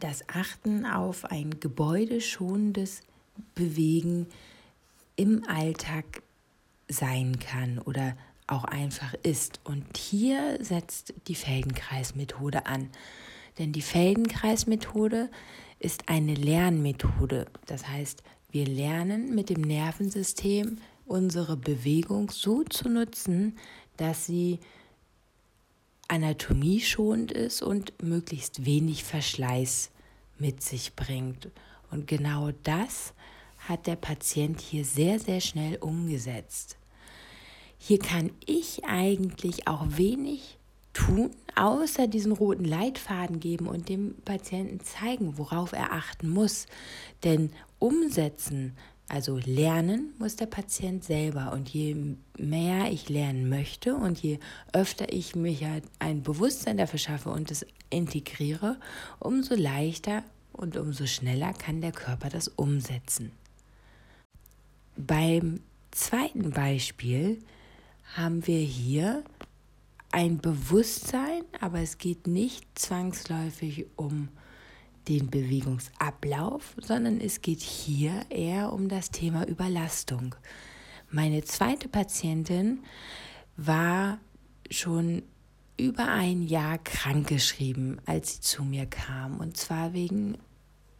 das 0.00 0.28
Achten 0.28 0.86
auf 0.86 1.24
ein 1.26 1.60
gebäudeschonendes 1.60 3.02
Bewegen 3.54 4.26
im 5.16 5.44
Alltag 5.48 6.22
sein 6.88 7.38
kann 7.38 7.78
oder 7.78 8.16
auch 8.46 8.64
einfach 8.64 9.14
ist. 9.22 9.60
Und 9.64 9.96
hier 9.96 10.58
setzt 10.60 11.14
die 11.26 11.34
Feldenkreismethode 11.34 12.66
an. 12.66 12.90
Denn 13.58 13.72
die 13.72 13.82
Feldenkreismethode 13.82 15.30
ist 15.78 16.08
eine 16.08 16.34
Lernmethode. 16.34 17.46
Das 17.66 17.88
heißt, 17.88 18.22
wir 18.50 18.66
lernen 18.66 19.34
mit 19.34 19.50
dem 19.50 19.60
Nervensystem 19.60 20.78
unsere 21.04 21.56
Bewegung 21.56 22.30
so 22.30 22.64
zu 22.64 22.88
nutzen, 22.88 23.58
dass 23.96 24.26
sie 24.26 24.58
anatomieschonend 26.08 27.32
ist 27.32 27.62
und 27.62 28.02
möglichst 28.02 28.64
wenig 28.64 29.04
Verschleiß 29.04 29.90
mit 30.38 30.62
sich 30.62 30.94
bringt. 30.94 31.50
Und 31.90 32.06
genau 32.06 32.50
das 32.62 33.14
hat 33.58 33.86
der 33.86 33.96
Patient 33.96 34.60
hier 34.60 34.84
sehr, 34.84 35.18
sehr 35.18 35.40
schnell 35.40 35.76
umgesetzt. 35.76 36.76
Hier 37.78 37.98
kann 37.98 38.30
ich 38.44 38.84
eigentlich 38.84 39.66
auch 39.66 39.84
wenig 39.88 40.55
tun, 40.96 41.30
außer 41.54 42.06
diesen 42.08 42.32
roten 42.32 42.64
Leitfaden 42.64 43.38
geben 43.38 43.66
und 43.66 43.90
dem 43.90 44.14
Patienten 44.24 44.80
zeigen, 44.80 45.36
worauf 45.36 45.72
er 45.72 45.92
achten 45.92 46.30
muss. 46.30 46.66
Denn 47.22 47.50
umsetzen 47.78 48.72
Also 49.08 49.38
lernen 49.38 50.14
muss 50.18 50.34
der 50.34 50.46
Patient 50.46 51.04
selber. 51.04 51.52
Und 51.52 51.68
je 51.68 52.16
mehr 52.38 52.90
ich 52.90 53.08
lernen 53.08 53.48
möchte 53.48 53.94
und 53.94 54.18
je 54.18 54.40
öfter 54.72 55.12
ich 55.12 55.36
mich 55.36 55.64
halt 55.64 55.84
ein 56.00 56.22
Bewusstsein 56.22 56.76
dafür 56.76 56.98
schaffe 56.98 57.30
und 57.30 57.50
es 57.50 57.64
integriere, 57.88 58.78
umso 59.20 59.54
leichter 59.54 60.24
und 60.52 60.76
umso 60.76 61.06
schneller 61.06 61.52
kann 61.52 61.80
der 61.80 61.92
Körper 61.92 62.30
das 62.30 62.48
umsetzen. 62.48 63.30
Beim 64.96 65.60
zweiten 65.92 66.50
Beispiel 66.50 67.38
haben 68.16 68.46
wir 68.46 68.58
hier 68.58 69.22
ein 70.12 70.38
Bewusstsein, 70.38 71.42
aber 71.60 71.80
es 71.80 71.98
geht 71.98 72.26
nicht 72.26 72.66
zwangsläufig 72.78 73.86
um 73.96 74.28
den 75.08 75.30
Bewegungsablauf, 75.30 76.74
sondern 76.80 77.20
es 77.20 77.42
geht 77.42 77.60
hier 77.60 78.22
eher 78.30 78.72
um 78.72 78.88
das 78.88 79.10
Thema 79.10 79.46
Überlastung. 79.46 80.34
Meine 81.10 81.44
zweite 81.44 81.88
Patientin 81.88 82.80
war 83.56 84.18
schon 84.70 85.22
über 85.78 86.08
ein 86.08 86.42
Jahr 86.42 86.78
krankgeschrieben, 86.78 88.00
als 88.06 88.34
sie 88.34 88.40
zu 88.40 88.64
mir 88.64 88.86
kam. 88.86 89.38
Und 89.38 89.56
zwar 89.56 89.92
wegen 89.92 90.38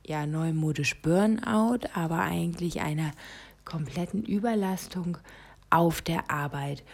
ja 0.07 0.27
neumodisch 0.27 1.01
Burnout, 1.03 1.89
aber 1.95 2.21
eigentlich 2.21 2.81
einer 2.81 3.13
kompletten 3.65 4.25
Überlastung 4.25 5.19
auf 5.71 6.03
der 6.03 6.31
Arbeit. 6.31 6.85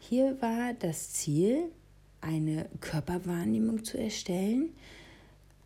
Hier 0.00 0.40
war 0.40 0.72
das 0.74 1.10
Ziel, 1.10 1.70
eine 2.20 2.68
Körperwahrnehmung 2.80 3.84
zu 3.84 3.98
erstellen, 3.98 4.70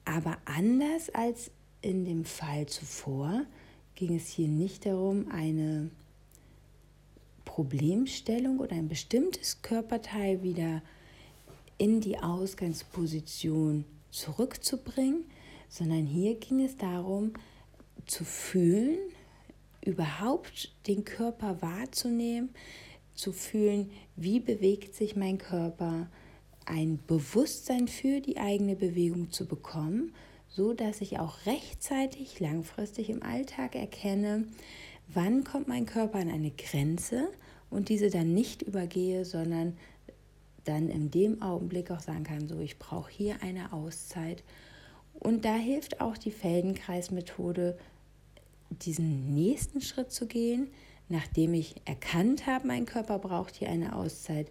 aber 0.04 0.38
anders 0.44 1.10
als 1.10 1.50
in 1.80 2.04
dem 2.04 2.24
Fall 2.24 2.66
zuvor 2.66 3.44
ging 3.94 4.16
es 4.16 4.28
hier 4.28 4.48
nicht 4.48 4.86
darum, 4.86 5.30
eine 5.30 5.90
Problemstellung 7.44 8.58
oder 8.58 8.74
ein 8.76 8.88
bestimmtes 8.88 9.62
Körperteil 9.62 10.42
wieder 10.42 10.82
in 11.78 12.00
die 12.00 12.18
Ausgangsposition 12.18 13.84
zurückzubringen, 14.10 15.24
sondern 15.68 16.06
hier 16.06 16.36
ging 16.36 16.64
es 16.64 16.76
darum, 16.76 17.32
zu 18.06 18.24
fühlen, 18.24 18.98
überhaupt 19.84 20.74
den 20.86 21.04
Körper 21.04 21.60
wahrzunehmen, 21.60 22.50
zu 23.14 23.32
fühlen, 23.32 23.90
wie 24.16 24.40
bewegt 24.40 24.94
sich 24.94 25.16
mein 25.16 25.38
Körper, 25.38 26.08
ein 26.64 27.00
Bewusstsein 27.06 27.88
für 27.88 28.20
die 28.20 28.38
eigene 28.38 28.76
Bewegung 28.76 29.30
zu 29.30 29.46
bekommen, 29.46 30.14
so 30.48 30.72
dass 30.72 31.00
ich 31.00 31.18
auch 31.18 31.46
rechtzeitig 31.46 32.40
langfristig 32.40 33.10
im 33.10 33.22
Alltag 33.22 33.74
erkenne, 33.74 34.46
wann 35.08 35.44
kommt 35.44 35.68
mein 35.68 35.86
Körper 35.86 36.18
an 36.18 36.30
eine 36.30 36.52
Grenze 36.52 37.28
und 37.70 37.88
diese 37.88 38.10
dann 38.10 38.32
nicht 38.32 38.62
übergehe, 38.62 39.24
sondern 39.24 39.76
dann 40.64 40.88
in 40.88 41.10
dem 41.10 41.42
Augenblick 41.42 41.90
auch 41.90 42.00
sagen 42.00 42.24
kann, 42.24 42.48
so 42.48 42.60
ich 42.60 42.78
brauche 42.78 43.10
hier 43.10 43.42
eine 43.42 43.72
Auszeit. 43.72 44.44
Und 45.14 45.44
da 45.44 45.56
hilft 45.56 46.00
auch 46.00 46.16
die 46.16 46.30
Feldenkreismethode, 46.30 47.76
diesen 48.80 49.34
nächsten 49.34 49.80
Schritt 49.80 50.12
zu 50.12 50.26
gehen, 50.26 50.68
nachdem 51.08 51.54
ich 51.54 51.76
erkannt 51.84 52.46
habe, 52.46 52.66
mein 52.66 52.86
Körper 52.86 53.18
braucht 53.18 53.56
hier 53.56 53.68
eine 53.68 53.94
Auszeit, 53.94 54.48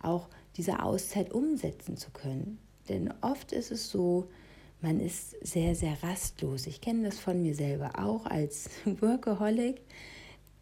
auch 0.00 0.28
diese 0.56 0.82
Auszeit 0.82 1.32
umsetzen 1.32 1.96
zu 1.96 2.10
können. 2.10 2.58
Denn 2.88 3.12
oft 3.20 3.52
ist 3.52 3.70
es 3.70 3.90
so, 3.90 4.28
man 4.80 5.00
ist 5.00 5.36
sehr, 5.44 5.74
sehr 5.74 6.02
rastlos. 6.02 6.66
Ich 6.66 6.80
kenne 6.80 7.04
das 7.04 7.18
von 7.18 7.42
mir 7.42 7.54
selber 7.54 7.92
auch 7.98 8.26
als 8.26 8.70
Workaholic, 9.00 9.80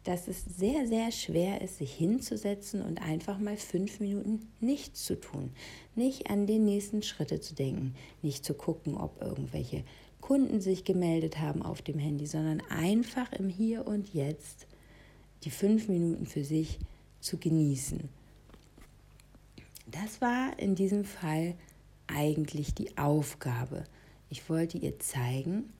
dass 0.03 0.27
es 0.27 0.43
sehr, 0.45 0.87
sehr 0.87 1.11
schwer 1.11 1.61
ist, 1.61 1.79
sich 1.79 1.93
hinzusetzen 1.93 2.81
und 2.81 3.01
einfach 3.01 3.39
mal 3.39 3.57
fünf 3.57 3.99
Minuten 3.99 4.47
nichts 4.59 5.05
zu 5.05 5.19
tun. 5.19 5.51
Nicht 5.95 6.29
an 6.29 6.47
die 6.47 6.59
nächsten 6.59 7.03
Schritte 7.03 7.41
zu 7.41 7.55
denken, 7.55 7.93
nicht 8.21 8.45
zu 8.45 8.53
gucken, 8.53 8.95
ob 8.95 9.21
irgendwelche 9.21 9.83
Kunden 10.21 10.61
sich 10.61 10.83
gemeldet 10.83 11.39
haben 11.39 11.61
auf 11.61 11.81
dem 11.81 11.99
Handy, 11.99 12.25
sondern 12.25 12.61
einfach 12.69 13.31
im 13.33 13.49
Hier 13.49 13.87
und 13.87 14.13
Jetzt 14.13 14.67
die 15.43 15.51
fünf 15.51 15.87
Minuten 15.87 16.25
für 16.25 16.43
sich 16.43 16.79
zu 17.19 17.37
genießen. 17.37 18.09
Das 19.85 20.19
war 20.21 20.57
in 20.59 20.75
diesem 20.75 21.05
Fall 21.05 21.55
eigentlich 22.07 22.73
die 22.73 22.97
Aufgabe. 22.97 23.85
Ich 24.29 24.49
wollte 24.49 24.77
ihr 24.77 24.99
zeigen, 24.99 25.71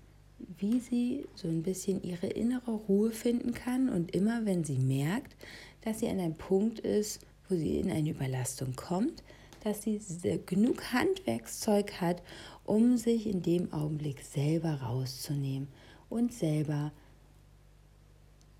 wie 0.59 0.79
sie 0.79 1.25
so 1.35 1.47
ein 1.47 1.63
bisschen 1.63 2.01
ihre 2.03 2.27
innere 2.27 2.71
Ruhe 2.71 3.11
finden 3.11 3.53
kann 3.53 3.89
und 3.89 4.15
immer 4.15 4.45
wenn 4.45 4.63
sie 4.63 4.77
merkt, 4.77 5.35
dass 5.81 5.99
sie 5.99 6.07
an 6.07 6.19
einem 6.19 6.35
Punkt 6.35 6.79
ist, 6.79 7.19
wo 7.49 7.55
sie 7.55 7.79
in 7.79 7.89
eine 7.89 8.11
Überlastung 8.11 8.75
kommt, 8.75 9.23
dass 9.67 9.83
sie 9.83 9.99
genug 10.45 10.93
Handwerkszeug 10.93 11.99
hat, 11.99 12.23
um 12.63 12.97
sich 12.97 13.27
in 13.27 13.41
dem 13.41 13.73
Augenblick 13.73 14.21
selber 14.21 14.81
rauszunehmen 14.81 15.67
und 16.09 16.33
selber 16.33 16.91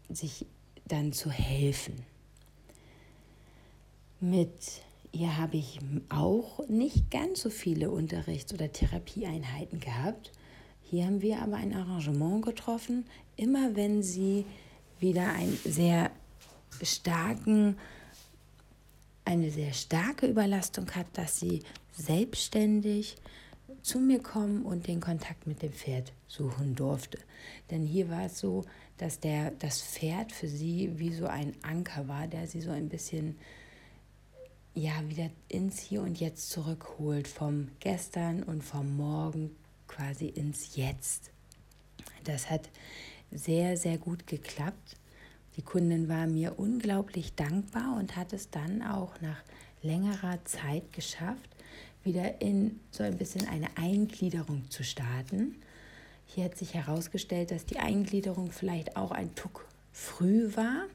sich 0.10 0.46
dann 0.86 1.14
zu 1.14 1.32
helfen. 1.32 1.96
Mit 4.20 4.82
ihr 5.14 5.38
habe 5.38 5.56
ich 5.56 5.80
auch 6.10 6.68
nicht 6.68 7.10
ganz 7.10 7.42
so 7.42 7.50
viele 7.50 7.90
Unterrichts- 7.90 8.54
oder 8.54 8.72
Therapieeinheiten 8.72 9.80
gehabt. 9.80 10.32
Hier 10.82 11.06
haben 11.06 11.22
wir 11.22 11.42
aber 11.42 11.56
ein 11.56 11.74
Arrangement 11.74 12.44
getroffen, 12.44 13.06
immer 13.38 13.76
wenn 13.76 14.04
sie 14.04 14.46
wieder 15.00 15.32
einen 15.32 15.58
sehr 15.64 16.12
starken 16.82 17.78
eine 19.28 19.52
sehr 19.52 19.74
starke 19.74 20.26
Überlastung 20.26 20.90
hat, 20.92 21.08
dass 21.14 21.40
sie 21.40 21.62
selbstständig 21.92 23.18
zu 23.82 24.00
mir 24.00 24.22
kommen 24.22 24.64
und 24.64 24.88
den 24.88 25.02
Kontakt 25.02 25.48
mit 25.48 25.62
dem 25.62 25.74
Pferd 25.74 26.14
suchen 26.28 26.76
durfte. 26.76 27.20
Denn 27.70 27.84
hier 27.84 28.10
war 28.10 28.26
es 28.26 28.40
so, 28.40 28.64
dass 28.98 29.20
der, 29.20 29.52
das 29.52 29.82
Pferd 29.82 30.32
für 30.32 30.48
sie 30.48 30.98
wie 30.98 31.14
so 31.14 31.28
ein 31.28 31.54
Anker 31.62 32.08
war, 32.08 32.28
der 32.28 32.48
sie 32.48 32.62
so 32.62 32.72
ein 32.72 32.88
bisschen 32.88 33.38
ja, 34.74 34.94
wieder 35.10 35.30
ins 35.50 35.80
Hier 35.80 36.02
und 36.02 36.20
Jetzt 36.20 36.50
zurückholt, 36.50 37.28
vom 37.28 37.68
Gestern 37.80 38.44
und 38.44 38.64
vom 38.64 38.96
Morgen 38.96 39.56
quasi 39.88 40.28
ins 40.28 40.76
Jetzt. 40.76 41.32
Das 42.24 42.50
hat 42.50 42.70
sehr, 43.32 43.76
sehr 43.76 43.98
gut 43.98 44.26
geklappt. 44.26 44.96
Die 45.58 45.64
Kundin 45.64 46.08
war 46.08 46.28
mir 46.28 46.60
unglaublich 46.60 47.34
dankbar 47.34 47.98
und 47.98 48.16
hat 48.16 48.32
es 48.32 48.52
dann 48.52 48.84
auch 48.84 49.20
nach 49.22 49.42
längerer 49.82 50.38
Zeit 50.46 50.94
geschafft, 50.94 51.50
wieder 52.04 52.42
in 52.42 52.80
so 52.92 53.04
ein 53.04 53.18
bisschen 53.18 53.48
eine 53.48 53.68
Eingliederung 53.76 54.70
zu 54.70 54.84
starten. 54.84 55.56
Hier 56.28 56.46
hat 56.46 56.58
sich 56.58 56.76
herausgestellt, 56.76 57.50
dass 57.50 57.66
die 57.66 57.80
Eingliederung 57.80 58.52
vielleicht 58.52 58.96
auch 58.98 59.12
ein 59.12 59.34
Tuck 59.34 59.66
früh 59.92 60.56
war, 60.56 60.86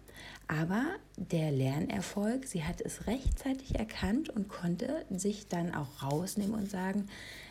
aber 0.47 0.85
der 1.17 1.51
Lernerfolg, 1.51 2.47
sie 2.47 2.63
hat 2.63 2.81
es 2.81 3.07
rechtzeitig 3.09 3.75
erkannt 3.75 4.29
und 4.29 4.49
konnte 4.49 5.05
sich 5.11 5.49
dann 5.49 5.75
auch 5.75 6.03
rausnehmen 6.03 6.55
und 6.55 6.71
sagen, 6.71 7.09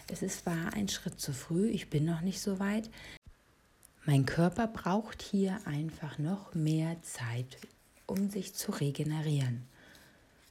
es 0.10 0.21
ist, 0.21 0.45
war 0.45 0.74
ein 0.74 0.88
Schritt 0.88 1.19
zu 1.19 1.34
früh, 1.34 1.67
ich 1.69 1.89
bin 1.89 2.06
noch 2.06 2.21
nicht 2.21 2.39
so 2.39 2.60
weit. 2.60 2.89
Mein 4.06 4.26
Körper 4.26 4.66
braucht 4.66 5.22
hier 5.22 5.60
einfach 5.66 6.18
noch 6.18 6.56
mehr 6.56 6.98
Zeit, 7.04 7.58
um 8.08 8.30
sich 8.32 8.56
zu 8.56 8.72
regenerieren. 8.72 9.62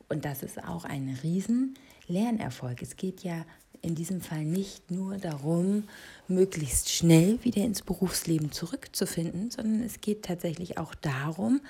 Und 0.09 0.25
das 0.25 0.43
ist 0.45 0.63
auch 0.63 0.85
ein 0.85 1.19
riesen 1.25 1.75
Lernerfolg. 2.07 2.81
Es 2.81 2.97
geht 2.97 3.25
ja 3.25 3.45
in 3.83 3.97
diesem 3.97 4.21
Fall 4.21 4.45
nicht 4.45 4.91
nur 4.91 5.17
darum, 5.17 5.85
möglichst 6.29 6.91
schnell 6.91 7.43
wieder 7.43 7.65
ins 7.65 7.83
Berufsleben 7.83 8.53
zurückzufinden, 8.53 9.51
sondern 9.51 9.83
es 9.83 10.01
geht 10.01 10.25
tatsächlich 10.25 10.79
auch 10.79 10.95
darum, 10.95 11.61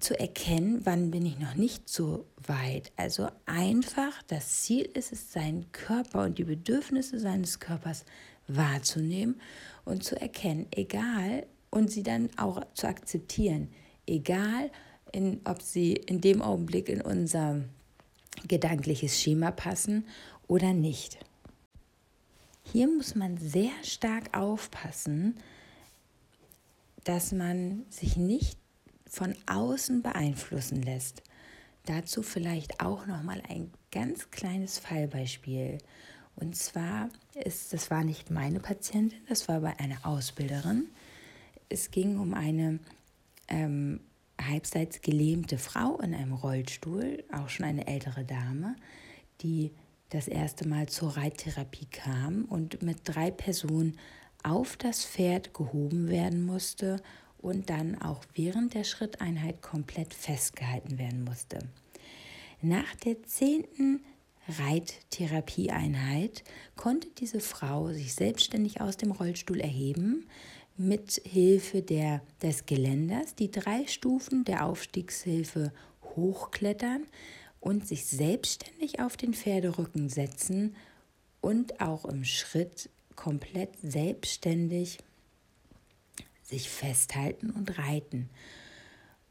zu 0.00 0.18
erkennen, 0.18 0.80
wann 0.84 1.10
bin 1.10 1.24
ich 1.24 1.38
noch 1.38 1.54
nicht 1.54 1.88
so 1.88 2.26
weit. 2.46 2.92
Also 2.96 3.28
einfach, 3.46 4.22
das 4.26 4.62
Ziel 4.62 4.88
ist 4.92 5.12
es, 5.12 5.32
seinen 5.32 5.70
Körper 5.72 6.24
und 6.24 6.38
die 6.38 6.44
Bedürfnisse 6.44 7.20
seines 7.20 7.60
Körpers 7.60 8.04
wahrzunehmen 8.48 9.40
und 9.84 10.04
zu 10.04 10.20
erkennen, 10.20 10.66
egal, 10.70 11.46
und 11.70 11.90
sie 11.90 12.04
dann 12.04 12.30
auch 12.36 12.62
zu 12.74 12.86
akzeptieren, 12.86 13.68
egal, 14.06 14.70
in, 15.12 15.40
ob 15.44 15.60
sie 15.60 15.94
in 15.94 16.20
dem 16.20 16.40
Augenblick 16.40 16.88
in 16.88 17.00
unser 17.00 17.64
gedankliches 18.46 19.20
Schema 19.20 19.50
passen 19.50 20.06
oder 20.46 20.72
nicht. 20.72 21.18
Hier 22.62 22.88
muss 22.88 23.14
man 23.14 23.38
sehr 23.38 23.72
stark 23.82 24.36
aufpassen, 24.36 25.36
dass 27.04 27.32
man 27.32 27.84
sich 27.90 28.16
nicht 28.16 28.58
von 29.08 29.34
außen 29.46 30.02
beeinflussen 30.02 30.82
lässt. 30.82 31.22
Dazu 31.86 32.22
vielleicht 32.22 32.80
auch 32.80 33.06
noch 33.06 33.22
mal 33.22 33.42
ein 33.48 33.70
ganz 33.92 34.30
kleines 34.30 34.78
Fallbeispiel. 34.78 35.78
Und 36.36 36.56
zwar 36.56 37.08
ist 37.34 37.72
das 37.72 37.90
war 37.90 38.04
nicht 38.04 38.30
meine 38.30 38.60
Patientin, 38.60 39.20
das 39.28 39.48
war 39.48 39.60
bei 39.60 39.78
einer 39.78 40.04
Ausbilderin. 40.04 40.88
Es 41.68 41.90
ging 41.90 42.18
um 42.18 42.34
eine 42.34 42.80
ähm, 43.48 44.00
halbseits 44.40 45.00
gelähmte 45.00 45.58
Frau 45.58 45.98
in 45.98 46.14
einem 46.14 46.32
Rollstuhl, 46.32 47.24
auch 47.32 47.48
schon 47.48 47.66
eine 47.66 47.86
ältere 47.86 48.24
Dame, 48.24 48.76
die 49.40 49.72
das 50.10 50.28
erste 50.28 50.68
Mal 50.68 50.88
zur 50.88 51.16
Reittherapie 51.16 51.86
kam 51.86 52.44
und 52.44 52.82
mit 52.82 52.98
drei 53.04 53.30
Personen 53.30 53.98
auf 54.42 54.76
das 54.76 55.04
Pferd 55.04 55.54
gehoben 55.54 56.08
werden 56.08 56.44
musste 56.44 57.02
und 57.38 57.70
dann 57.70 58.00
auch 58.00 58.24
während 58.34 58.74
der 58.74 58.84
Schritteinheit 58.84 59.62
komplett 59.62 60.14
festgehalten 60.14 60.98
werden 60.98 61.24
musste. 61.24 61.58
Nach 62.62 62.94
der 62.96 63.22
zehnten 63.24 64.04
Reittherapieeinheit 64.48 66.44
konnte 66.76 67.08
diese 67.18 67.40
Frau 67.40 67.92
sich 67.92 68.14
selbstständig 68.14 68.80
aus 68.80 68.96
dem 68.96 69.10
Rollstuhl 69.10 69.60
erheben, 69.60 70.26
mit 70.76 71.20
Hilfe 71.24 71.82
der, 71.82 72.20
des 72.42 72.66
Geländers 72.66 73.34
die 73.34 73.50
drei 73.50 73.86
Stufen 73.86 74.44
der 74.44 74.66
Aufstiegshilfe 74.66 75.72
hochklettern 76.16 77.06
und 77.60 77.86
sich 77.86 78.04
selbstständig 78.06 79.00
auf 79.00 79.16
den 79.16 79.34
Pferderücken 79.34 80.08
setzen 80.08 80.74
und 81.40 81.80
auch 81.80 82.04
im 82.04 82.24
Schritt 82.24 82.90
komplett 83.16 83.70
selbstständig 83.82 84.98
sich 86.42 86.68
festhalten 86.68 87.50
und 87.50 87.78
reiten. 87.78 88.28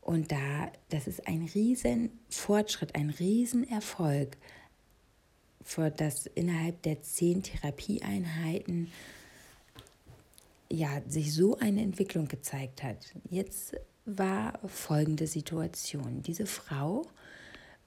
Und 0.02 0.32
da, 0.32 0.72
das 0.90 1.08
ist 1.08 1.28
ein 1.28 1.50
riesen 1.54 2.12
Fortschritt, 2.30 2.96
ein 2.96 3.10
riesen 3.10 3.68
Erfolg, 3.70 4.38
für 5.64 5.90
das 5.90 6.26
innerhalb 6.26 6.82
der 6.84 7.02
zehn 7.02 7.44
Therapieeinheiten 7.44 8.92
ja, 10.70 11.02
sich 11.08 11.34
so 11.34 11.58
eine 11.58 11.82
Entwicklung 11.82 12.28
gezeigt 12.28 12.84
hat. 12.84 12.98
Jetzt 13.30 13.76
war 14.06 14.60
folgende 14.66 15.28
Situation. 15.28 16.24
Diese 16.24 16.46
Frau 16.46 17.04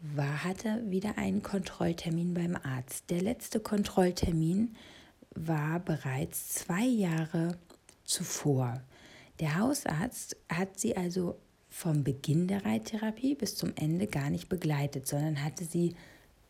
war, 0.01 0.45
hatte 0.45 0.83
wieder 0.87 1.19
einen 1.19 1.43
Kontrolltermin 1.43 2.35
beim 2.35 2.57
Arzt. 2.57 3.11
Der 3.11 3.21
letzte 3.23 3.61
Kontrolltermin 3.61 4.77
war 5.35 5.81
bereits 5.81 6.49
zwei 6.55 6.85
Jahre 6.85 7.59
zuvor. 8.05 8.83
Der 9.41 9.59
Hausarzt 9.59 10.37
hat 10.49 10.79
sie 10.79 10.97
also 10.97 11.37
vom 11.69 12.05
Beginn 12.05 12.49
der 12.49 12.65
Reittherapie 12.65 13.35
bis 13.35 13.57
zum 13.57 13.73
Ende 13.77 14.07
gar 14.07 14.31
nicht 14.31 14.49
begleitet, 14.49 15.07
sondern 15.07 15.43
hatte 15.43 15.65
sie 15.65 15.95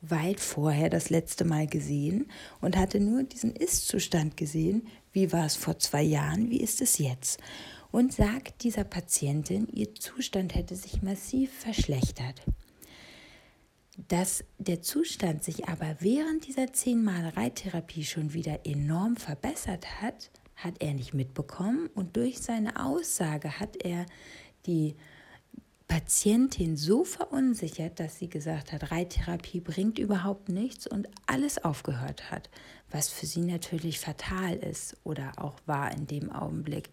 weit 0.01 0.41
vorher 0.41 0.91
das 0.91 1.11
letzte 1.11 1.45
Mal 1.45 1.67
gesehen 1.67 2.31
und 2.61 2.77
hatte 2.77 3.01
nur 3.01 3.23
diesen 3.23 3.55
Ist-Zustand 3.55 4.37
gesehen. 4.37 4.87
Wie 5.13 5.33
war 5.33 5.47
es 5.47 5.57
vor 5.57 5.79
zwei 5.79 6.03
Jahren? 6.03 6.51
Wie 6.51 6.61
ist 6.61 6.81
es 6.81 6.99
jetzt? 6.99 7.41
Und 7.91 8.13
sagt 8.13 8.63
dieser 8.63 8.85
Patientin, 8.85 9.69
ihr 9.69 9.95
Zustand 9.95 10.55
hätte 10.55 10.77
sich 10.77 11.03
massiv 11.03 11.53
verschlechtert. 11.53 12.43
Dass 14.09 14.45
der 14.59 14.83
Zustand 14.83 15.43
sich 15.43 15.69
aber 15.69 15.97
während 16.01 16.47
dieser 16.47 16.73
zehnmal 16.73 17.29
Reittherapie 17.31 18.05
schon 18.05 18.35
wieder 18.35 18.67
enorm 18.67 19.17
verbessert 19.17 20.03
hat, 20.03 20.31
hat 20.57 20.75
er 20.81 20.93
nicht 20.95 21.15
mitbekommen 21.15 21.89
und 21.95 22.17
durch 22.17 22.41
seine 22.41 22.85
Aussage 22.85 23.59
hat 23.59 23.77
er 23.77 24.05
die 24.67 24.97
Patientin 25.89 26.77
so 26.77 27.05
verunsichert, 27.05 28.01
dass 28.01 28.19
sie 28.19 28.29
gesagt 28.29 28.73
hat, 28.73 28.91
Reittherapie 28.91 29.61
bringt 29.61 29.99
überhaupt 29.99 30.49
nichts 30.49 30.87
und 30.87 31.09
alles 31.27 31.63
aufgehört 31.65 32.31
hat, 32.31 32.51
was 32.91 33.09
für 33.09 33.27
sie 33.27 33.43
natürlich 33.43 34.01
fatal 34.01 34.57
ist 34.57 34.97
oder 35.05 35.33
auch 35.37 35.59
war 35.67 35.93
in 35.93 36.07
dem 36.07 36.33
Augenblick. 36.33 36.91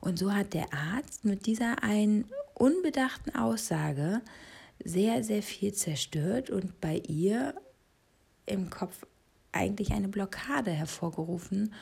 Und 0.00 0.18
so 0.18 0.32
hat 0.32 0.54
der 0.54 0.72
Arzt 0.72 1.24
mit 1.24 1.46
dieser 1.46 1.82
einen 1.82 2.24
unbedachten 2.54 3.34
Aussage 3.34 4.22
sehr, 4.82 5.22
sehr 5.22 5.42
viel 5.42 5.74
zerstört 5.74 6.48
und 6.48 6.80
bei 6.80 6.96
ihr 7.06 7.54
im 8.46 8.70
Kopf 8.70 9.06
eigentlich 9.52 9.92
eine 9.92 10.08
Blockade 10.08 10.70
hervorgerufen 10.70 11.74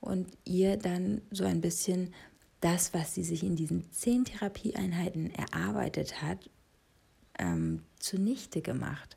und 0.00 0.28
ihr 0.44 0.76
dann 0.76 1.22
so 1.30 1.44
ein 1.44 1.60
bisschen 1.60 2.14
das, 2.60 2.94
was 2.94 3.14
sie 3.14 3.22
sich 3.22 3.42
in 3.42 3.56
diesen 3.56 3.90
zehn 3.92 4.24
Therapieeinheiten 4.24 5.32
erarbeitet 5.34 6.22
hat, 6.22 6.50
ähm, 7.38 7.82
zunichte 7.98 8.62
gemacht. 8.62 9.16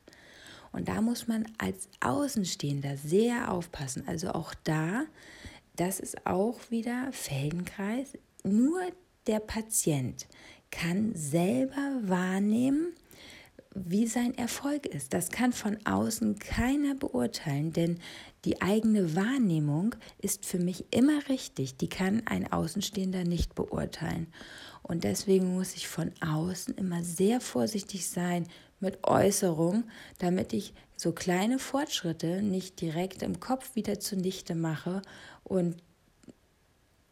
Und 0.72 0.88
da 0.88 1.02
muss 1.02 1.28
man 1.28 1.46
als 1.58 1.90
Außenstehender 2.00 2.98
sehr 2.98 3.52
aufpassen. 3.52 4.08
Also 4.08 4.32
auch 4.32 4.54
da, 4.64 5.06
das 5.76 6.00
ist 6.00 6.28
auch 6.28 6.60
wieder 6.70 7.10
Feldenkreis. 7.12 8.18
Nur 8.44 8.82
der 9.26 9.40
Patient 9.40 10.28
kann 10.72 11.16
selber 11.16 12.02
wahrnehmen, 12.04 12.94
wie 13.88 14.08
sein 14.08 14.38
Erfolg 14.38 14.86
ist. 14.86 15.14
Das 15.14 15.30
kann 15.30 15.54
von 15.54 15.78
außen 15.86 16.40
keiner 16.40 16.96
beurteilen, 16.96 17.72
denn 17.72 18.00
die 18.46 18.62
eigene 18.62 19.16
Wahrnehmung 19.16 19.96
ist 20.22 20.46
für 20.46 20.60
mich 20.60 20.86
immer 20.92 21.28
richtig. 21.30 21.78
Die 21.78 21.90
kann 21.90 22.24
ein 22.26 22.52
Außenstehender 22.52 23.24
nicht 23.24 23.56
beurteilen. 23.56 24.28
Und 24.84 25.04
deswegen 25.04 25.54
muss 25.54 25.76
ich 25.76 25.88
von 25.88 26.12
außen 26.22 26.76
immer 26.76 27.04
sehr 27.04 27.42
vorsichtig 27.42 28.08
sein 28.08 28.48
mit 28.80 29.06
Äußerungen, 29.06 29.86
damit 30.20 30.54
ich 30.54 30.74
so 30.96 31.12
kleine 31.12 31.60
Fortschritte 31.60 32.42
nicht 32.42 32.82
direkt 32.82 33.22
im 33.22 33.40
Kopf 33.40 33.76
wieder 33.76 34.00
zunichte 34.00 34.56
mache 34.56 35.02
und 35.44 35.78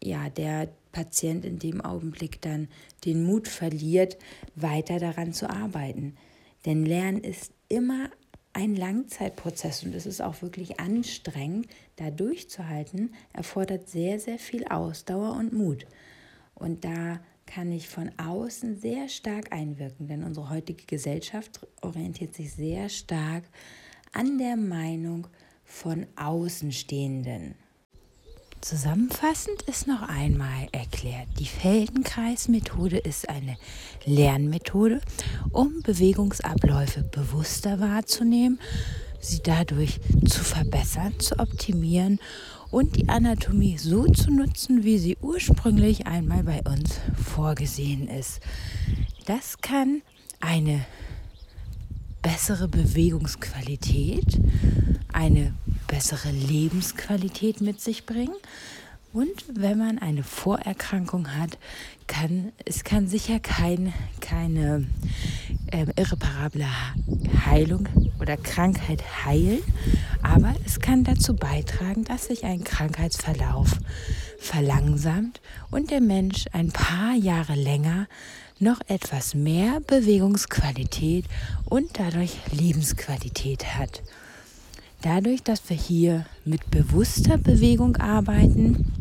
ja, 0.03 0.29
der 0.29 0.69
Patient 0.91 1.45
in 1.45 1.59
dem 1.59 1.81
Augenblick 1.81 2.41
dann 2.41 2.67
den 3.05 3.23
Mut 3.23 3.47
verliert, 3.47 4.17
weiter 4.55 4.99
daran 4.99 5.33
zu 5.33 5.49
arbeiten. 5.49 6.15
Denn 6.65 6.85
Lernen 6.85 7.23
ist 7.23 7.51
immer 7.69 8.09
ein 8.53 8.75
Langzeitprozess 8.75 9.83
und 9.83 9.93
es 9.93 10.05
ist 10.05 10.21
auch 10.21 10.41
wirklich 10.41 10.79
anstrengend, 10.79 11.67
da 11.95 12.09
durchzuhalten, 12.09 13.13
erfordert 13.31 13.87
sehr, 13.87 14.19
sehr 14.19 14.39
viel 14.39 14.65
Ausdauer 14.65 15.35
und 15.35 15.53
Mut. 15.53 15.85
Und 16.55 16.83
da 16.83 17.19
kann 17.45 17.71
ich 17.71 17.87
von 17.87 18.11
außen 18.17 18.77
sehr 18.77 19.09
stark 19.09 19.53
einwirken, 19.53 20.07
denn 20.07 20.23
unsere 20.23 20.49
heutige 20.49 20.85
Gesellschaft 20.85 21.65
orientiert 21.81 22.33
sich 22.33 22.51
sehr 22.51 22.89
stark 22.89 23.43
an 24.11 24.37
der 24.37 24.57
Meinung 24.57 25.27
von 25.63 26.07
Außenstehenden. 26.15 27.55
Zusammenfassend 28.61 29.61
ist 29.67 29.87
noch 29.87 30.01
einmal 30.01 30.67
erklärt, 30.71 31.27
die 31.39 31.45
Feldenkreismethode 31.45 32.97
ist 32.97 33.29
eine 33.29 33.55
Lernmethode, 34.03 34.99
um 35.51 35.81
Bewegungsabläufe 35.83 37.03
bewusster 37.03 37.79
wahrzunehmen, 37.79 38.59
sie 39.19 39.41
dadurch 39.43 39.99
zu 40.27 40.43
verbessern, 40.43 41.19
zu 41.19 41.39
optimieren 41.39 42.19
und 42.71 42.95
die 42.95 43.07
Anatomie 43.07 43.77
so 43.77 44.05
zu 44.05 44.31
nutzen, 44.31 44.83
wie 44.83 44.97
sie 44.97 45.17
ursprünglich 45.21 46.07
einmal 46.07 46.43
bei 46.43 46.61
uns 46.63 46.99
vorgesehen 47.15 48.07
ist. 48.07 48.41
Das 49.25 49.59
kann 49.59 50.01
eine 50.39 50.85
bessere 52.21 52.67
Bewegungsqualität, 52.67 54.41
eine 55.13 55.53
bessere 55.87 56.31
Lebensqualität 56.31 57.61
mit 57.61 57.81
sich 57.81 58.05
bringen. 58.05 58.35
Und 59.13 59.45
wenn 59.53 59.77
man 59.77 59.99
eine 59.99 60.23
Vorerkrankung 60.23 61.35
hat, 61.35 61.57
kann 62.07 62.51
es 62.65 62.83
kann 62.83 63.07
sicher 63.07 63.39
kein, 63.39 63.93
keine 64.19 64.85
äh, 65.71 65.85
irreparable 65.95 66.67
Heilung 67.45 67.87
oder 68.19 68.37
Krankheit 68.37 69.25
heilen, 69.25 69.63
aber 70.21 70.53
es 70.65 70.79
kann 70.79 71.03
dazu 71.03 71.35
beitragen, 71.35 72.03
dass 72.03 72.27
sich 72.27 72.43
ein 72.43 72.63
Krankheitsverlauf 72.63 73.79
verlangsamt 74.39 75.41
und 75.71 75.89
der 75.89 76.01
Mensch 76.01 76.45
ein 76.51 76.71
paar 76.71 77.15
Jahre 77.15 77.55
länger 77.55 78.07
noch 78.59 78.81
etwas 78.87 79.33
mehr 79.35 79.79
Bewegungsqualität 79.81 81.25
und 81.65 81.99
dadurch 81.99 82.37
Lebensqualität 82.51 83.77
hat. 83.77 84.03
Dadurch, 85.01 85.43
dass 85.43 85.69
wir 85.69 85.77
hier 85.77 86.25
mit 86.43 86.71
bewusster 86.71 87.37
Bewegung 87.37 87.97
arbeiten, 87.97 88.91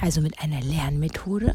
also 0.00 0.20
mit 0.20 0.40
einer 0.40 0.60
Lernmethode, 0.60 1.54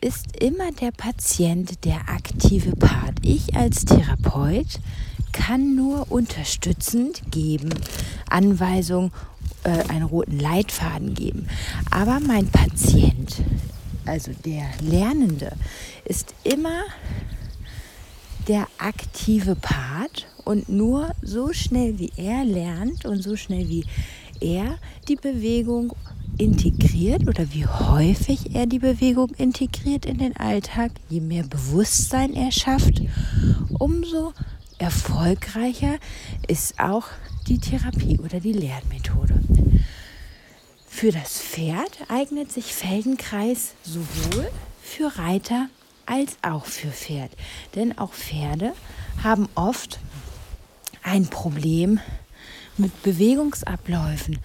ist 0.00 0.40
immer 0.40 0.70
der 0.72 0.92
Patient 0.92 1.84
der 1.84 2.08
aktive 2.08 2.76
Part. 2.76 3.14
Ich 3.22 3.56
als 3.56 3.84
Therapeut 3.84 4.80
kann 5.32 5.74
nur 5.74 6.10
unterstützend 6.12 7.22
geben, 7.30 7.70
Anweisungen, 8.30 9.10
äh, 9.64 9.82
einen 9.88 10.04
roten 10.04 10.38
Leitfaden 10.38 11.14
geben. 11.14 11.48
Aber 11.90 12.20
mein 12.20 12.46
Patient, 12.48 13.42
also 14.04 14.30
der 14.44 14.66
Lernende, 14.80 15.52
ist 16.04 16.34
immer 16.44 16.84
der 18.48 18.68
aktive 18.78 19.56
Part 19.56 20.26
und 20.44 20.68
nur 20.68 21.12
so 21.22 21.52
schnell 21.52 21.98
wie 21.98 22.12
er 22.16 22.44
lernt 22.44 23.04
und 23.04 23.22
so 23.22 23.36
schnell 23.36 23.68
wie 23.68 23.84
er 24.40 24.78
die 25.08 25.16
Bewegung 25.16 25.94
integriert 26.38 27.26
oder 27.26 27.52
wie 27.52 27.66
häufig 27.66 28.54
er 28.54 28.66
die 28.66 28.78
Bewegung 28.78 29.30
integriert 29.38 30.06
in 30.06 30.18
den 30.18 30.36
Alltag, 30.36 30.92
je 31.08 31.20
mehr 31.20 31.44
Bewusstsein 31.44 32.34
er 32.34 32.52
schafft, 32.52 33.02
umso 33.78 34.32
erfolgreicher 34.78 35.96
ist 36.46 36.78
auch 36.78 37.06
die 37.48 37.58
Therapie 37.58 38.18
oder 38.18 38.40
die 38.40 38.52
Lernmethode. 38.52 39.40
Für 40.86 41.10
das 41.10 41.40
Pferd 41.40 41.98
eignet 42.08 42.52
sich 42.52 42.74
Feldenkreis 42.74 43.74
sowohl 43.82 44.48
für 44.82 45.18
Reiter 45.18 45.68
als 46.06 46.36
auch 46.42 46.64
für 46.64 46.88
Pferd. 46.88 47.30
Denn 47.74 47.98
auch 47.98 48.12
Pferde 48.12 48.72
haben 49.22 49.48
oft 49.54 50.00
ein 51.02 51.26
Problem 51.26 52.00
mit 52.78 53.02
Bewegungsabläufen, 53.02 54.38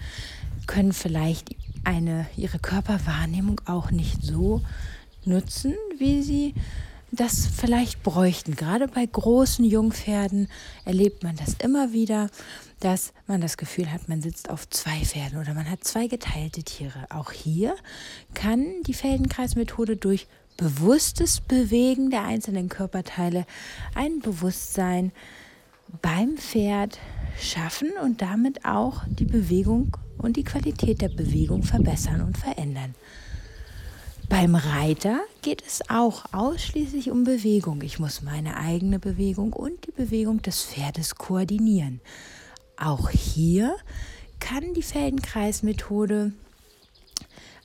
können 0.66 0.92
vielleicht 0.92 1.54
eine, 1.84 2.26
ihre 2.36 2.58
Körperwahrnehmung 2.58 3.60
auch 3.66 3.90
nicht 3.90 4.22
so 4.22 4.62
nutzen, 5.24 5.74
wie 5.98 6.22
sie 6.22 6.54
das 7.10 7.46
vielleicht 7.46 8.02
bräuchten. 8.02 8.56
Gerade 8.56 8.88
bei 8.88 9.04
großen 9.04 9.64
Jungpferden 9.64 10.48
erlebt 10.84 11.22
man 11.22 11.36
das 11.36 11.54
immer 11.62 11.92
wieder, 11.92 12.30
dass 12.80 13.12
man 13.26 13.40
das 13.40 13.58
Gefühl 13.58 13.92
hat, 13.92 14.08
man 14.08 14.22
sitzt 14.22 14.48
auf 14.48 14.68
zwei 14.70 15.04
Pferden 15.04 15.38
oder 15.38 15.52
man 15.52 15.70
hat 15.70 15.84
zwei 15.84 16.06
geteilte 16.06 16.62
Tiere. 16.62 17.06
Auch 17.10 17.30
hier 17.30 17.76
kann 18.34 18.82
die 18.86 18.94
Feldenkreismethode 18.94 19.96
durch 19.96 20.26
bewusstes 20.62 21.40
Bewegen 21.40 22.10
der 22.10 22.22
einzelnen 22.22 22.68
Körperteile 22.68 23.46
ein 23.96 24.20
Bewusstsein 24.20 25.10
beim 26.00 26.36
Pferd 26.36 27.00
schaffen 27.40 27.90
und 28.00 28.22
damit 28.22 28.64
auch 28.64 29.02
die 29.08 29.24
Bewegung 29.24 29.96
und 30.18 30.36
die 30.36 30.44
Qualität 30.44 31.00
der 31.00 31.08
Bewegung 31.08 31.64
verbessern 31.64 32.20
und 32.20 32.38
verändern. 32.38 32.94
Beim 34.28 34.54
Reiter 34.54 35.20
geht 35.42 35.64
es 35.66 35.80
auch 35.90 36.26
ausschließlich 36.32 37.10
um 37.10 37.24
Bewegung. 37.24 37.82
Ich 37.82 37.98
muss 37.98 38.22
meine 38.22 38.56
eigene 38.56 39.00
Bewegung 39.00 39.52
und 39.52 39.84
die 39.88 39.90
Bewegung 39.90 40.42
des 40.42 40.62
Pferdes 40.62 41.16
koordinieren. 41.16 42.00
Auch 42.76 43.10
hier 43.10 43.74
kann 44.38 44.74
die 44.74 44.82
Feldenkreismethode 44.82 46.32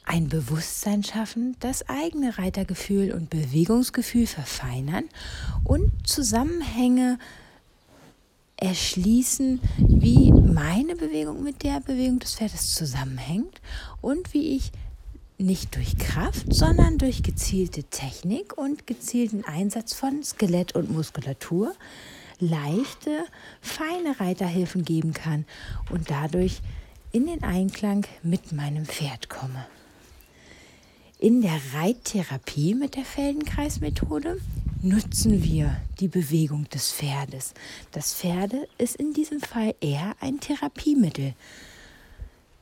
ein 0.07 0.29
Bewusstsein 0.29 1.03
schaffen, 1.03 1.55
das 1.59 1.87
eigene 1.89 2.37
Reitergefühl 2.37 3.11
und 3.11 3.29
Bewegungsgefühl 3.29 4.25
verfeinern 4.25 5.03
und 5.65 5.91
Zusammenhänge 6.07 7.19
erschließen, 8.55 9.59
wie 9.77 10.31
meine 10.31 10.95
Bewegung 10.95 11.43
mit 11.43 11.61
der 11.63 11.81
Bewegung 11.81 12.19
des 12.19 12.35
Pferdes 12.35 12.73
zusammenhängt 12.73 13.61
und 14.01 14.33
wie 14.33 14.55
ich 14.55 14.71
nicht 15.37 15.75
durch 15.75 15.97
Kraft, 15.97 16.51
sondern 16.51 16.97
durch 16.97 17.21
gezielte 17.21 17.83
Technik 17.83 18.57
und 18.57 18.87
gezielten 18.87 19.43
Einsatz 19.45 19.93
von 19.93 20.23
Skelett 20.23 20.73
und 20.73 20.89
Muskulatur 20.89 21.75
leichte, 22.39 23.25
feine 23.61 24.19
Reiterhilfen 24.19 24.85
geben 24.85 25.13
kann 25.13 25.45
und 25.91 26.09
dadurch 26.09 26.61
in 27.11 27.27
den 27.27 27.43
Einklang 27.43 28.05
mit 28.23 28.51
meinem 28.51 28.85
Pferd 28.85 29.29
komme. 29.29 29.67
In 31.19 31.41
der 31.41 31.59
Reittherapie 31.73 32.75
mit 32.75 32.95
der 32.95 33.03
Feldenkreismethode 33.03 34.39
nutzen 34.83 35.43
wir 35.43 35.75
die 35.99 36.07
Bewegung 36.07 36.69
des 36.69 36.91
Pferdes. 36.91 37.55
Das 37.91 38.13
Pferde 38.13 38.67
ist 38.77 38.97
in 38.97 39.13
diesem 39.13 39.39
Fall 39.39 39.73
eher 39.81 40.15
ein 40.19 40.39
Therapiemittel. 40.39 41.33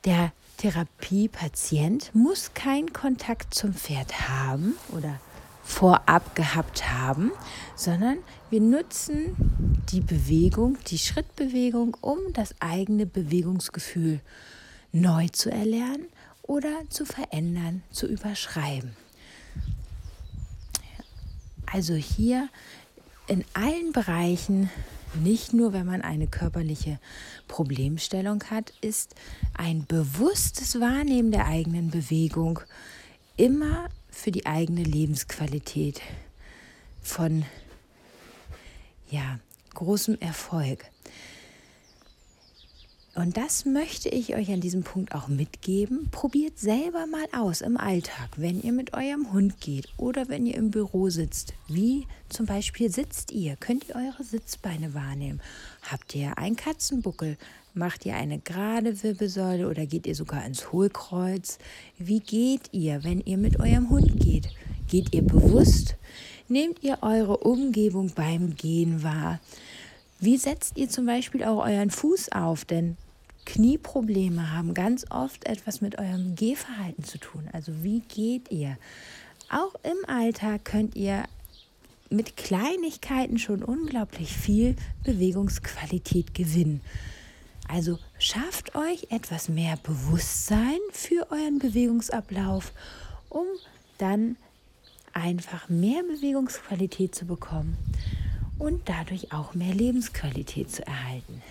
Der 0.05 0.31
Therapiepatient 0.55 2.11
muss 2.15 2.53
keinen 2.53 2.93
Kontakt 2.93 3.53
zum 3.53 3.73
Pferd 3.73 4.29
haben 4.29 4.77
oder 4.95 5.19
vorab 5.61 6.33
gehabt 6.33 6.89
haben, 6.89 7.33
sondern 7.75 8.19
wir 8.49 8.61
nutzen 8.61 9.35
die 9.91 9.99
Bewegung, 9.99 10.77
die 10.87 10.99
Schrittbewegung, 10.99 11.97
um 11.99 12.19
das 12.31 12.55
eigene 12.61 13.05
Bewegungsgefühl 13.05 14.21
neu 14.93 15.27
zu 15.27 15.51
erlernen 15.51 16.05
oder 16.47 16.83
zu 16.89 17.05
verändern, 17.05 17.83
zu 17.91 18.07
überschreiben. 18.07 18.95
Also 21.65 21.95
hier 21.95 22.49
in 23.27 23.43
allen 23.53 23.91
Bereichen, 23.91 24.69
nicht 25.23 25.53
nur 25.53 25.73
wenn 25.73 25.85
man 25.85 26.01
eine 26.01 26.27
körperliche 26.27 26.99
Problemstellung 27.47 28.43
hat, 28.49 28.73
ist 28.81 29.15
ein 29.53 29.85
bewusstes 29.85 30.79
Wahrnehmen 30.79 31.31
der 31.31 31.47
eigenen 31.47 31.89
Bewegung 31.89 32.59
immer 33.37 33.89
für 34.09 34.31
die 34.31 34.45
eigene 34.45 34.83
Lebensqualität 34.83 36.01
von 37.01 37.45
ja, 39.09 39.39
großem 39.73 40.19
Erfolg. 40.19 40.85
Und 43.15 43.37
das 43.37 43.63
möchte 43.63 44.09
ich 44.09 44.35
euch 44.35 44.51
an 44.51 44.59
diesem 44.59 44.83
Punkt 44.83 45.15
auch 45.15 45.29
mitgeben. 45.29 46.09
Probiert 46.11 46.59
selber 46.59 47.05
mal 47.07 47.25
aus 47.31 47.61
im 47.61 47.77
Alltag, 47.77 48.31
wenn 48.35 48.61
ihr 48.61 48.73
mit 48.73 48.93
eurem 48.93 49.31
Hund 49.31 49.61
geht 49.61 49.87
oder 49.95 50.27
wenn 50.27 50.45
ihr 50.45 50.55
im 50.55 50.69
Büro 50.69 51.09
sitzt. 51.09 51.53
Wie 51.69 52.07
zum 52.27 52.45
Beispiel 52.45 52.91
sitzt 52.91 53.31
ihr? 53.31 53.55
Könnt 53.55 53.87
ihr 53.87 53.95
eure 53.95 54.25
Sitzbeine 54.25 54.93
wahrnehmen? 54.93 55.39
Habt 55.89 56.13
ihr 56.13 56.37
einen 56.37 56.57
Katzenbuckel? 56.57 57.37
Macht 57.73 58.05
ihr 58.05 58.17
eine 58.17 58.37
gerade 58.39 59.01
Wirbelsäule 59.01 59.69
oder 59.69 59.85
geht 59.85 60.07
ihr 60.07 60.15
sogar 60.15 60.45
ins 60.45 60.73
Hohlkreuz? 60.73 61.57
Wie 61.97 62.19
geht 62.19 62.63
ihr, 62.73 63.05
wenn 63.05 63.21
ihr 63.21 63.37
mit 63.37 63.61
eurem 63.61 63.89
Hund 63.89 64.19
geht? 64.19 64.49
Geht 64.89 65.15
ihr 65.15 65.21
bewusst? 65.21 65.95
Nehmt 66.49 66.83
ihr 66.83 66.97
eure 67.01 67.37
Umgebung 67.37 68.11
beim 68.13 68.55
Gehen 68.55 69.03
wahr? 69.03 69.39
Wie 70.19 70.35
setzt 70.35 70.77
ihr 70.77 70.89
zum 70.89 71.05
Beispiel 71.05 71.45
auch 71.45 71.65
euren 71.65 71.91
Fuß 71.91 72.33
auf? 72.33 72.65
Denn 72.65 72.97
Knieprobleme 73.45 74.51
haben 74.51 74.73
ganz 74.73 75.05
oft 75.09 75.45
etwas 75.45 75.81
mit 75.81 75.97
eurem 75.97 76.35
Gehverhalten 76.35 77.03
zu 77.03 77.17
tun. 77.17 77.47
Also 77.53 77.83
wie 77.83 78.01
geht 78.01 78.51
ihr? 78.51 78.77
Auch 79.49 79.75
im 79.83 79.97
Alltag 80.07 80.65
könnt 80.65 80.95
ihr 80.95 81.23
mit 82.09 82.37
Kleinigkeiten 82.37 83.37
schon 83.37 83.63
unglaublich 83.63 84.35
viel 84.35 84.75
Bewegungsqualität 85.03 86.33
gewinnen. 86.33 86.81
Also 87.67 87.97
schafft 88.19 88.75
euch 88.75 89.07
etwas 89.09 89.49
mehr 89.49 89.77
Bewusstsein 89.77 90.79
für 90.91 91.27
euren 91.31 91.59
Bewegungsablauf, 91.59 92.73
um 93.29 93.45
dann 93.97 94.37
einfach 95.13 95.69
mehr 95.69 96.03
Bewegungsqualität 96.03 97.15
zu 97.15 97.25
bekommen 97.25 97.77
und 98.59 98.87
dadurch 98.87 99.31
auch 99.31 99.55
mehr 99.55 99.73
Lebensqualität 99.73 100.71
zu 100.71 100.85
erhalten. 100.85 101.41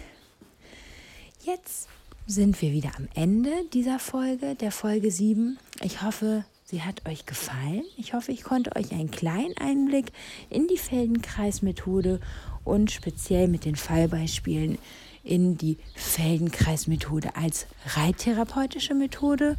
Jetzt 1.44 1.88
sind 2.26 2.62
wir 2.62 2.72
wieder 2.72 2.92
am 2.96 3.06
Ende 3.14 3.50
dieser 3.74 3.98
Folge, 3.98 4.54
der 4.54 4.72
Folge 4.72 5.10
7. 5.10 5.58
Ich 5.82 6.00
hoffe, 6.00 6.46
sie 6.64 6.80
hat 6.80 7.06
euch 7.06 7.26
gefallen. 7.26 7.82
Ich 7.98 8.14
hoffe, 8.14 8.32
ich 8.32 8.42
konnte 8.42 8.74
euch 8.76 8.92
einen 8.92 9.10
kleinen 9.10 9.54
Einblick 9.58 10.06
in 10.48 10.68
die 10.68 10.78
Feldenkreismethode 10.78 12.20
und 12.64 12.90
speziell 12.90 13.48
mit 13.48 13.66
den 13.66 13.76
Fallbeispielen 13.76 14.78
in 15.22 15.58
die 15.58 15.76
Feldenkreismethode 15.96 17.36
als 17.36 17.66
reittherapeutische 17.94 18.94
Methode 18.94 19.58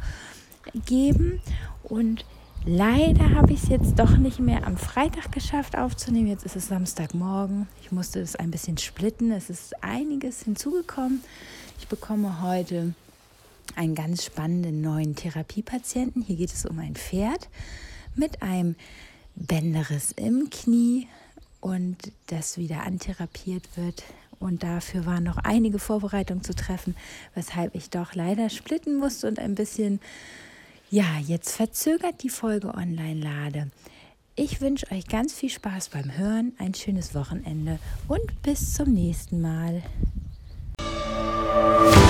geben. 0.86 1.40
Und 1.84 2.24
leider 2.64 3.36
habe 3.36 3.52
ich 3.52 3.62
es 3.62 3.68
jetzt 3.68 3.96
doch 4.00 4.16
nicht 4.16 4.40
mehr 4.40 4.66
am 4.66 4.76
Freitag 4.76 5.30
geschafft 5.30 5.78
aufzunehmen. 5.78 6.26
Jetzt 6.26 6.44
ist 6.44 6.56
es 6.56 6.66
Samstagmorgen. 6.66 7.68
Ich 7.80 7.92
musste 7.92 8.18
es 8.18 8.34
ein 8.34 8.50
bisschen 8.50 8.76
splitten. 8.76 9.30
Es 9.30 9.50
ist 9.50 9.84
einiges 9.84 10.42
hinzugekommen. 10.42 11.22
Ich 11.86 11.90
bekomme 11.90 12.42
heute 12.42 12.94
einen 13.76 13.94
ganz 13.94 14.24
spannenden 14.24 14.80
neuen 14.80 15.14
Therapiepatienten. 15.14 16.20
Hier 16.20 16.34
geht 16.34 16.52
es 16.52 16.66
um 16.66 16.80
ein 16.80 16.96
Pferd 16.96 17.48
mit 18.16 18.42
einem 18.42 18.74
Bänderriss 19.36 20.10
im 20.10 20.50
Knie 20.50 21.06
und 21.60 21.96
das 22.26 22.58
wieder 22.58 22.82
antherapiert 22.82 23.68
wird. 23.76 24.02
Und 24.40 24.64
dafür 24.64 25.06
waren 25.06 25.22
noch 25.22 25.36
einige 25.36 25.78
Vorbereitungen 25.78 26.42
zu 26.42 26.56
treffen, 26.56 26.96
weshalb 27.36 27.72
ich 27.76 27.88
doch 27.88 28.16
leider 28.16 28.50
splitten 28.50 28.96
musste 28.96 29.28
und 29.28 29.38
ein 29.38 29.54
bisschen, 29.54 30.00
ja, 30.90 31.20
jetzt 31.24 31.52
verzögert 31.52 32.24
die 32.24 32.30
Folge 32.30 32.74
online 32.74 33.20
lade. 33.20 33.70
Ich 34.34 34.60
wünsche 34.60 34.90
euch 34.90 35.06
ganz 35.06 35.34
viel 35.34 35.50
Spaß 35.50 35.90
beim 35.90 36.18
Hören, 36.18 36.52
ein 36.58 36.74
schönes 36.74 37.14
Wochenende 37.14 37.78
und 38.08 38.42
bis 38.42 38.74
zum 38.74 38.92
nächsten 38.92 39.40
Mal. 39.40 39.84
Thank 41.56 41.96
you. 42.00 42.05